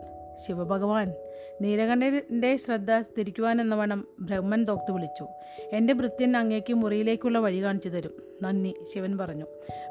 ശിവഭഗവാൻ 0.47 1.13
നീലകണ്ഠന്റെ 1.61 2.55
ശ്രദ്ധ 2.55 2.91
തിരിക്കുവാനെന്നവണ്ണം 3.17 4.07
ബ്രഹ്മൻ 4.19 4.63
തോക്ത് 4.63 4.91
വിളിച്ചു. 4.91 5.27
എന്റെ 5.73 5.93
ഭൃത്യൻ 5.93 6.37
അങ്ങേക്ക് 6.37 6.73
മുറിയിലേക്കുള്ള 6.73 7.39
വഴി 7.39 7.63
കാണിച്ചു 7.63 7.89
തരും. 7.89 8.11
നന്ദി 8.43 8.75
ശിവൻ 8.93 9.17
പറഞ്ഞു. 9.17 9.45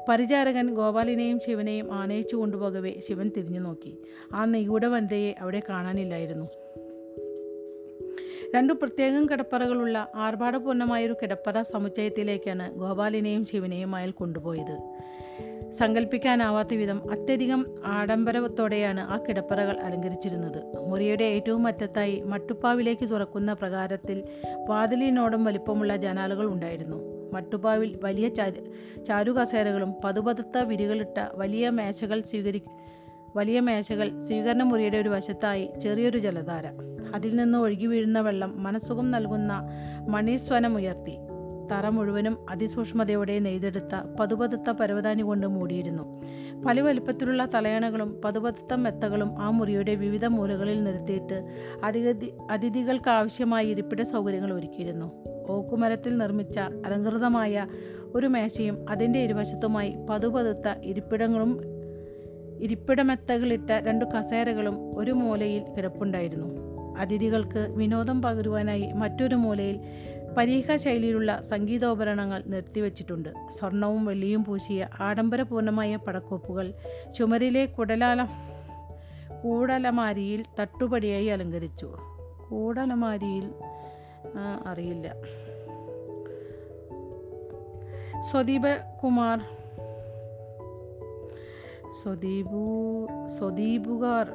പരിചാരകൻ 0.09 0.73
ഗോപാലിനെയും 0.73 1.39
ശിവനെയും 1.39 1.93
ആനയിച്ചു 1.93 2.35
കൊണ്ടുപോകവേ 2.35 2.93
ശിവൻ 2.99 3.31
തിരിഞ്ഞു 3.37 3.59
നോക്കി. 3.59 3.97
ആ 4.33 4.45
നിഗൂഢ 4.45 4.85
വനിതയെ 4.85 5.35
അവിടെ 5.39 5.61
കാണാനില്ലായിരുന്നു. 5.69 6.45
രണ്ടു 8.55 8.73
പ്രത്യേകം 8.73 9.25
കിടപ്പറകളുള്ള 9.25 10.11
ആർഭാടപൂർണമായൊരു 10.15 11.15
കിടപ്പറ 11.21 11.61
സമുച്ചയത്തിലേക്കാണ് 11.61 12.75
ഗോപാലിനെയും 12.75 13.45
ശിവനെയും 13.45 13.95
അയാൾ 13.95 14.11
കൊണ്ടുപോയത്. 14.11 14.79
സങ്കല്പിക്കാനാവാത്ത 15.71 16.73
വിധം 16.73 17.11
അത്യധികം 17.11 17.65
ആഡംബരത്തോടെയാണ് 17.85 18.99
ആ 18.99 19.17
കിടപ്പറകൾ 19.17 19.79
അലങ്കരിച്ചിരുന്നത്. 19.79 20.87
മുറിയുടെ 20.87 21.23
ഏറ്റവും 21.23 21.67
അറ്റത്തായി 21.67 22.21
മട്ടുപ്പാവിലേക്ക് 22.25 23.09
തുറക്കുന്ന 23.09 23.53
പ്രകാരത്തിൽ 23.53 24.23
വാതിലിനോടം 24.69 25.43
വലിപ്പമുള്ള 25.43 25.95
ജനാലകൾ 25.95 26.45
ഉണ്ടായിരുന്നു. 26.45 27.15
മട്ടുപ്പാവിൽ 27.33 27.99
വലിയ 28.03 28.29
ചാരു 28.29 28.63
ചാരുകസേരകളും 29.03 29.93
പതുപതുത്ത 30.03 30.57
വിരികളിട്ട 30.57 31.19
വലിയ 31.33 31.69
മേശകൾ 31.69 32.21
സ്വീകരി 32.21 32.61
വലിയ 33.35 33.59
മേശകൾ 33.59 34.23
സ്വീകരണ 34.23 34.63
മുറിയുടെ 34.63 34.97
ഒരു 34.97 35.09
വശത്തായി 35.09 35.69
ചെറിയൊരു 35.81 36.17
ജലധാര. 36.17 36.65
അതിൽ 37.15 37.35
നിന്ന് 37.35 37.57
ഒഴുകി 37.57 37.85
വീഴുന്ന 37.85 38.19
വെള്ളം 38.19 38.63
മനസ്സുഖം 38.63 39.11
നൽകുന്ന 39.11 39.69
മണീസ്വനമുയർത്തി. 40.09 41.17
തറ 41.71 41.89
മുഴുവനും 41.89 42.37
അതിസൂക്ഷ്മതയോടെ 42.49 43.39
നെയ്തെടുത്ത 43.39 43.95
പതുപതുത്ത 44.19 44.71
പരവതാനി 44.71 45.21
കൊണ്ട് 45.21 45.47
മൂടിയിരുന്നു. 45.47 46.21
പല 46.65 46.81
വലിപ്പത്തിലുള്ള 46.81 47.49
തലയണകളും 47.53 48.21
പതുപതുത്ത 48.25 48.73
മെത്തകളും 48.73 49.41
ആ 49.41 49.49
മുറിയുടെ 49.49 49.95
വിവിധ 49.95 50.25
മൂലകളിൽ 50.25 50.83
നിർത്തിയിട്ട് 50.83 51.47
അതിഥി 51.83 52.33
അതിഥികൾക്ക് 52.51 53.09
ആവശ്യമായ 53.09 53.65
ഇരിപ്പിട 53.65 54.01
സൗകര്യങ്ങൾ 54.01 54.53
ഒരുക്കിയിരുന്നു. 54.53 55.11
ഓക്കുമരത്തിൽ 55.49 56.17
നിർമ്മിച്ച 56.17 56.59
അലങ്കൃതമായ 56.59 57.67
ഒരു 58.15 58.27
മേശയും 58.27 58.85
അതിന്റെ 58.89 59.19
ഇരുവശത്തുമായി 59.23 59.95
പതുപതുത്ത 60.09 60.73
ഇരിപ്പിടങ്ങളും 60.83 61.59
ഇരിപ്പിടമെത്തകളിട്ട 62.59 63.71
രണ്ടു 63.71 64.05
കസേരകളും 64.05 64.99
ഒരു 64.99 65.11
മൂലയിൽ 65.11 65.61
കിടപ്പുണ്ടായിരുന്നു. 65.77 66.75
അതിഥികൾക്ക് 66.99 67.67
വിനോദം 67.77 68.21
പകരുവാനായി 68.21 68.91
മറ്റൊരു 68.91 69.35
മൂലയിൽ 69.35 69.79
പരീക്ഷ 70.37 70.71
ശൈലിയിലുള്ള 70.75 71.41
സംഗീതോപകരണങ്ങൾ 71.41 72.43
നിർത്തിവച്ചിട്ടുണ്ട്. 72.47 73.29
സ്വർണവും 73.49 74.05
വെള്ളിയും 74.05 74.45
പൂശിയ 74.45 74.87
ആഡംബരപൂർണമായ 74.99 75.95
പടക്കോപ്പുകൾ 75.95 76.73
ചുമരിലെ 77.15 77.65
കുടലാല 77.65 78.23
കൂടലമാരിയിൽ 79.43 80.45
തട്ടുപടിയായി 80.59 81.25
അലങ്കരിച്ചു. 81.25 81.97
കൂടലമാരിയിൽ 82.49 83.53
അറിയില്ല. 84.65 85.13
സ്വദീപ 88.21 88.61
കുമാർ 89.03 89.39
സ്വദീപു 92.03 92.63
സ്വദീപുകാർ 93.25 94.27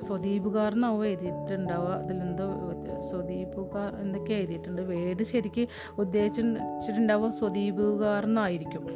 സ്വദീപുകാർ 0.00 0.72
എന്നാവും 0.72 1.06
എഴുതിയിട്ടുണ്ടാവുക 1.06 1.92
അതിലെന്തോ 1.92 2.48
സ്വദീപുകാർ 2.98 3.96
എന്തൊക്കെ 3.96 4.34
എഴുതിയിട്ടുണ്ട്. 4.34 4.82
വേട് 4.82 5.22
ശരിക്ക് 5.22 5.68
ഉദ്ദേശിച്ചിട്ടുണ്ടാവുക 5.98 7.30
സ്വദീപുകാരനായിരിക്കും. 7.30 8.86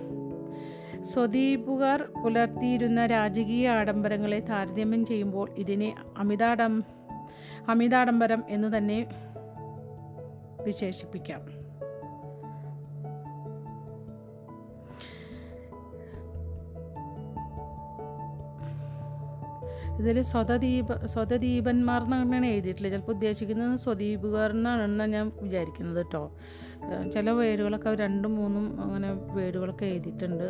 സ്വദീപുകാർ 1.02 2.02
പുലർത്തിയിരുന്ന 2.24 3.06
രാജകീയ 3.06 3.70
ആഡംബരങ്ങളെ 3.70 4.40
താരതമ്യം 4.40 5.06
ചെയ്യുമ്പോൾ 5.06 5.50
ഇതിനെ 5.58 5.94
അമിതാഡം 6.18 6.84
അമിതാഡംബരം 7.68 8.44
എന്ന് 8.48 8.76
തന്നെ 8.76 9.06
വിശേഷിപ്പിക്കാം. 10.64 11.53
ഇതിൽ 20.04 20.22
സ്വതദീപ 20.22 21.06
സ്വതദീപന്മാർ 21.06 22.00
എന്നാണ് 22.04 22.46
എഴുതിയിട്ടുള്ളത്. 22.46 22.92
ചിലപ്പോൾ 22.92 23.12
ഉദ്ദേശിക്കുന്നത് 23.12 23.78
സ്വദീപുകാർ 23.78 24.50
എന്നാണെന്നാണ് 24.50 25.12
ഞാൻ 25.12 25.32
വിചാരിക്കുന്നത് 25.42 25.96
കേട്ടോ. 25.96 26.22
ചില 27.14 27.30
വേടുകളൊക്കെ 27.30 27.94
രണ്ടും 27.94 28.34
മൂന്നും 28.36 28.66
അങ്ങനെ 28.82 29.12
വേടുകളൊക്കെ 29.12 29.86
എഴുതിയിട്ടുണ്ട്. 29.86 30.46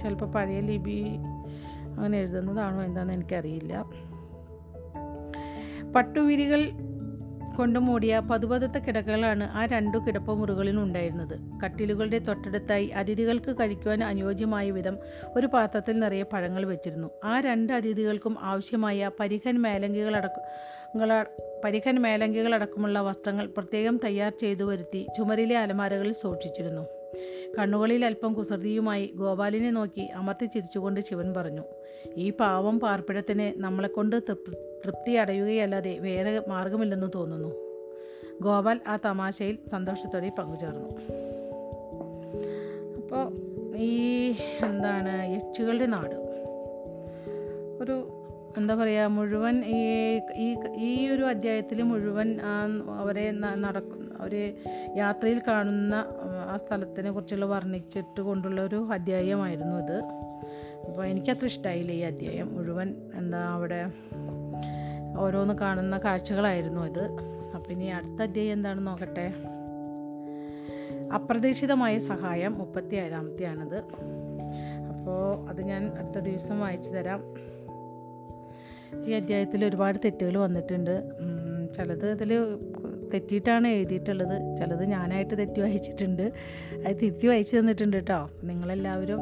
ചിലപ്പോൾ 0.00 0.28
പഴയ 0.32 0.60
ലിപി 0.60 0.98
അങ്ങനെ 1.96 2.18
എഴുതുന്നതാണോ 2.18 2.82
എന്താണെന്ന് 2.82 3.14
എനിക്കറിയില്ല. 3.14 3.74
പട്ടുവിരികൾ 5.96 6.60
കൊണ്ട് 7.60 7.78
മൂടിയ 7.78 8.18
പതുപതത്ത 8.30 8.78
കിടക്കകളാണ് 8.78 9.44
ആ 9.58 9.66
രണ്ടു 9.66 9.98
കിടപ്പമുറികളിലും 9.98 10.82
ഉണ്ടായിരുന്നത്. 10.82 11.34
കട്ടിലുകളുടെ 11.64 12.18
തൊട്ടടുത്തായി 12.18 12.86
അതിഥികൾക്ക് 13.00 13.56
കഴിക്കുവാൻ 13.60 14.04
അനുയോജ്യമായ 14.04 14.70
വിധം 14.70 14.98
ഒരു 15.36 15.46
പാത്രത്തിൽ 15.46 15.98
നിറയെ 15.98 16.22
പഴങ്ങൾ 16.22 16.64
വെച്ചിരുന്നു. 16.64 17.08
ആ 17.24 17.40
രണ്ട് 17.40 17.72
അതിഥികൾക്കും 17.72 18.36
ആവശ്യമായ 18.40 19.10
പരിഹൻ 19.20 19.58
മേലങ്കികളടക്ക 19.62 20.38
പരിഹൻ 21.64 21.96
മേലങ്കികളടക്കമുള്ള 22.02 22.98
വസ്ത്രങ്ങൾ 23.00 23.46
പ്രത്യേകം 23.46 23.96
തയ്യാർ 24.04 24.32
ചെയ്തു 24.40 24.64
വരുത്തി 24.64 25.06
ചുമരിലെ 25.18 25.58
അലമാരകളിൽ 25.58 26.12
സൂക്ഷിച്ചിരുന്നു. 26.12 26.99
കണ്ണുകളിൽ 27.58 28.04
അല്പം 28.04 28.32
കുസൃതിയുമായി 28.32 29.12
ഗോപാലിനെ 29.14 29.70
നോക്കി 29.70 30.00
അമർത്തി 30.00 30.46
ചിരിച്ചുകൊണ്ട് 30.46 31.00
ശിവൻ 31.00 31.34
പറഞ്ഞു 31.34 31.62
ഈ 32.16 32.30
പാവം 32.30 32.80
പാർപ്പിടത്തിന് 32.80 33.62
നമ്മളെക്കൊണ്ട് 33.62 34.16
തൃപ്- 34.16 34.54
തൃപ്തി 34.84 35.12
അടയുകയല്ലാതെ 35.12 35.98
വേറെ 35.98 36.42
മാർഗമില്ലെന്ന് 36.48 37.06
തോന്നുന്നു. 37.14 37.48
ഗോപാൽ 38.42 38.80
ആ 38.86 38.98
തമാശയിൽ 39.04 39.58
സന്തോഷത്തോടെ 39.70 40.32
പങ്കുചേർന്നു. 40.38 40.88
അപ്പോൾ 42.96 43.32
ഈ 43.76 44.30
എന്താണ് 44.64 45.34
യക്ഷികളുടെ 45.34 45.86
നാട്. 45.86 46.30
ഒരു 47.82 48.16
എന്താ 48.56 48.74
പറയുക 48.74 49.06
മുഴുവൻ 49.06 49.64
ഈ 49.64 50.18
ഈ 50.76 51.08
ഒരു 51.08 51.22
അധ്യായത്തിൽ 51.22 51.82
മുഴുവൻ 51.82 52.40
അവരെ 52.90 53.30
നടക്കുന്ന 53.30 53.99
അവർ 54.20 54.34
യാത്രയിൽ 54.96 55.40
കാണുന്ന 55.48 55.94
ആ 56.50 56.56
സ്ഥലത്തിനെ 56.56 57.10
കുറിച്ചുള്ള 57.10 57.44
വർണിച്ചിട്ട് 57.44 58.20
കൊണ്ടുള്ള 58.20 58.60
ഒരു 58.60 58.88
അധ്യായമായിരുന്നു 58.92 59.76
ഇത്. 59.76 59.98
അപ്പോൾ 60.88 61.04
എനിക്കത്ര 61.06 61.44
ഇഷ്ടമായില്ല 61.44 61.92
ഈ 61.92 62.00
അധ്യായം. 62.00 62.54
മുഴുവൻ 62.54 62.88
എന്താ 63.14 63.40
അവിടെ 63.54 63.80
ഓരോന്ന് 65.18 65.54
കാണുന്ന 65.54 65.98
കാഴ്ചകളായിരുന്നു 66.04 66.80
ഇത്. 66.80 67.04
അപ്പോൾ 67.54 67.72
ഇനി 67.72 67.84
അടുത്ത 67.84 68.22
അധ്യായം 68.22 68.52
എന്താണെന്ന് 68.52 68.86
നോക്കട്ടെ? 68.86 69.26
അപ്രതീക്ഷിതമായ 71.14 71.98
സഹായം 71.98 72.58
മുപ്പത്തി 72.58 72.96
ഏഴാമത്തെയാണിത് 72.96 73.78
അപ്പോൾ 74.90 75.48
അത് 75.48 75.60
ഞാൻ 75.62 75.82
അടുത്ത 75.98 76.18
ദിവസം 76.18 76.60
വായിച്ചു 76.60 76.90
തരാം. 76.90 77.20
ഈ 79.06 79.12
അധ്യായത്തിൽ 79.12 79.64
ഒരുപാട് 79.64 79.98
തെറ്റുകൾ 80.04 80.36
വന്നിട്ടുണ്ട്. 80.38 80.94
ചിലത് 81.74 82.06
ഇതിൽ 82.10 82.32
തെറ്റിയിട്ടാണ് 83.14 83.66
എഴുതിയിട്ടുള്ളത്. 83.66 84.56
ചിലത് 84.56 84.84
ഞാനായിട്ട് 84.84 85.38
തെറ്റി 85.38 85.60
വായിച്ചിട്ടുണ്ട്. 85.60 86.32
അത് 86.86 86.96
തിരുത്തി 87.02 87.26
വായിച്ചു 87.26 87.56
തന്നിട്ടുണ്ട് 87.56 87.96
കേട്ടോ. 87.96 88.30
നിങ്ങളെല്ലാവരും 88.44 89.20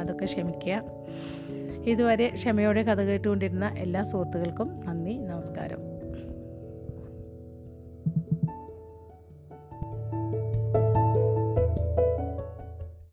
അതൊക്കെ 0.00 0.24
ക്ഷമിക്കുക. 0.24 0.82
ഇതുവരെ 1.86 2.30
ക്ഷമയോടെ 2.34 2.82
കഥ 2.82 3.00
കേട്ടുകൊണ്ടിരുന്ന 3.00 3.74
എല്ലാ 3.78 4.02
സുഹൃത്തുക്കൾക്കും 4.02 4.74
നന്ദി 4.86 5.12
നമസ്കാരം. 5.12 5.93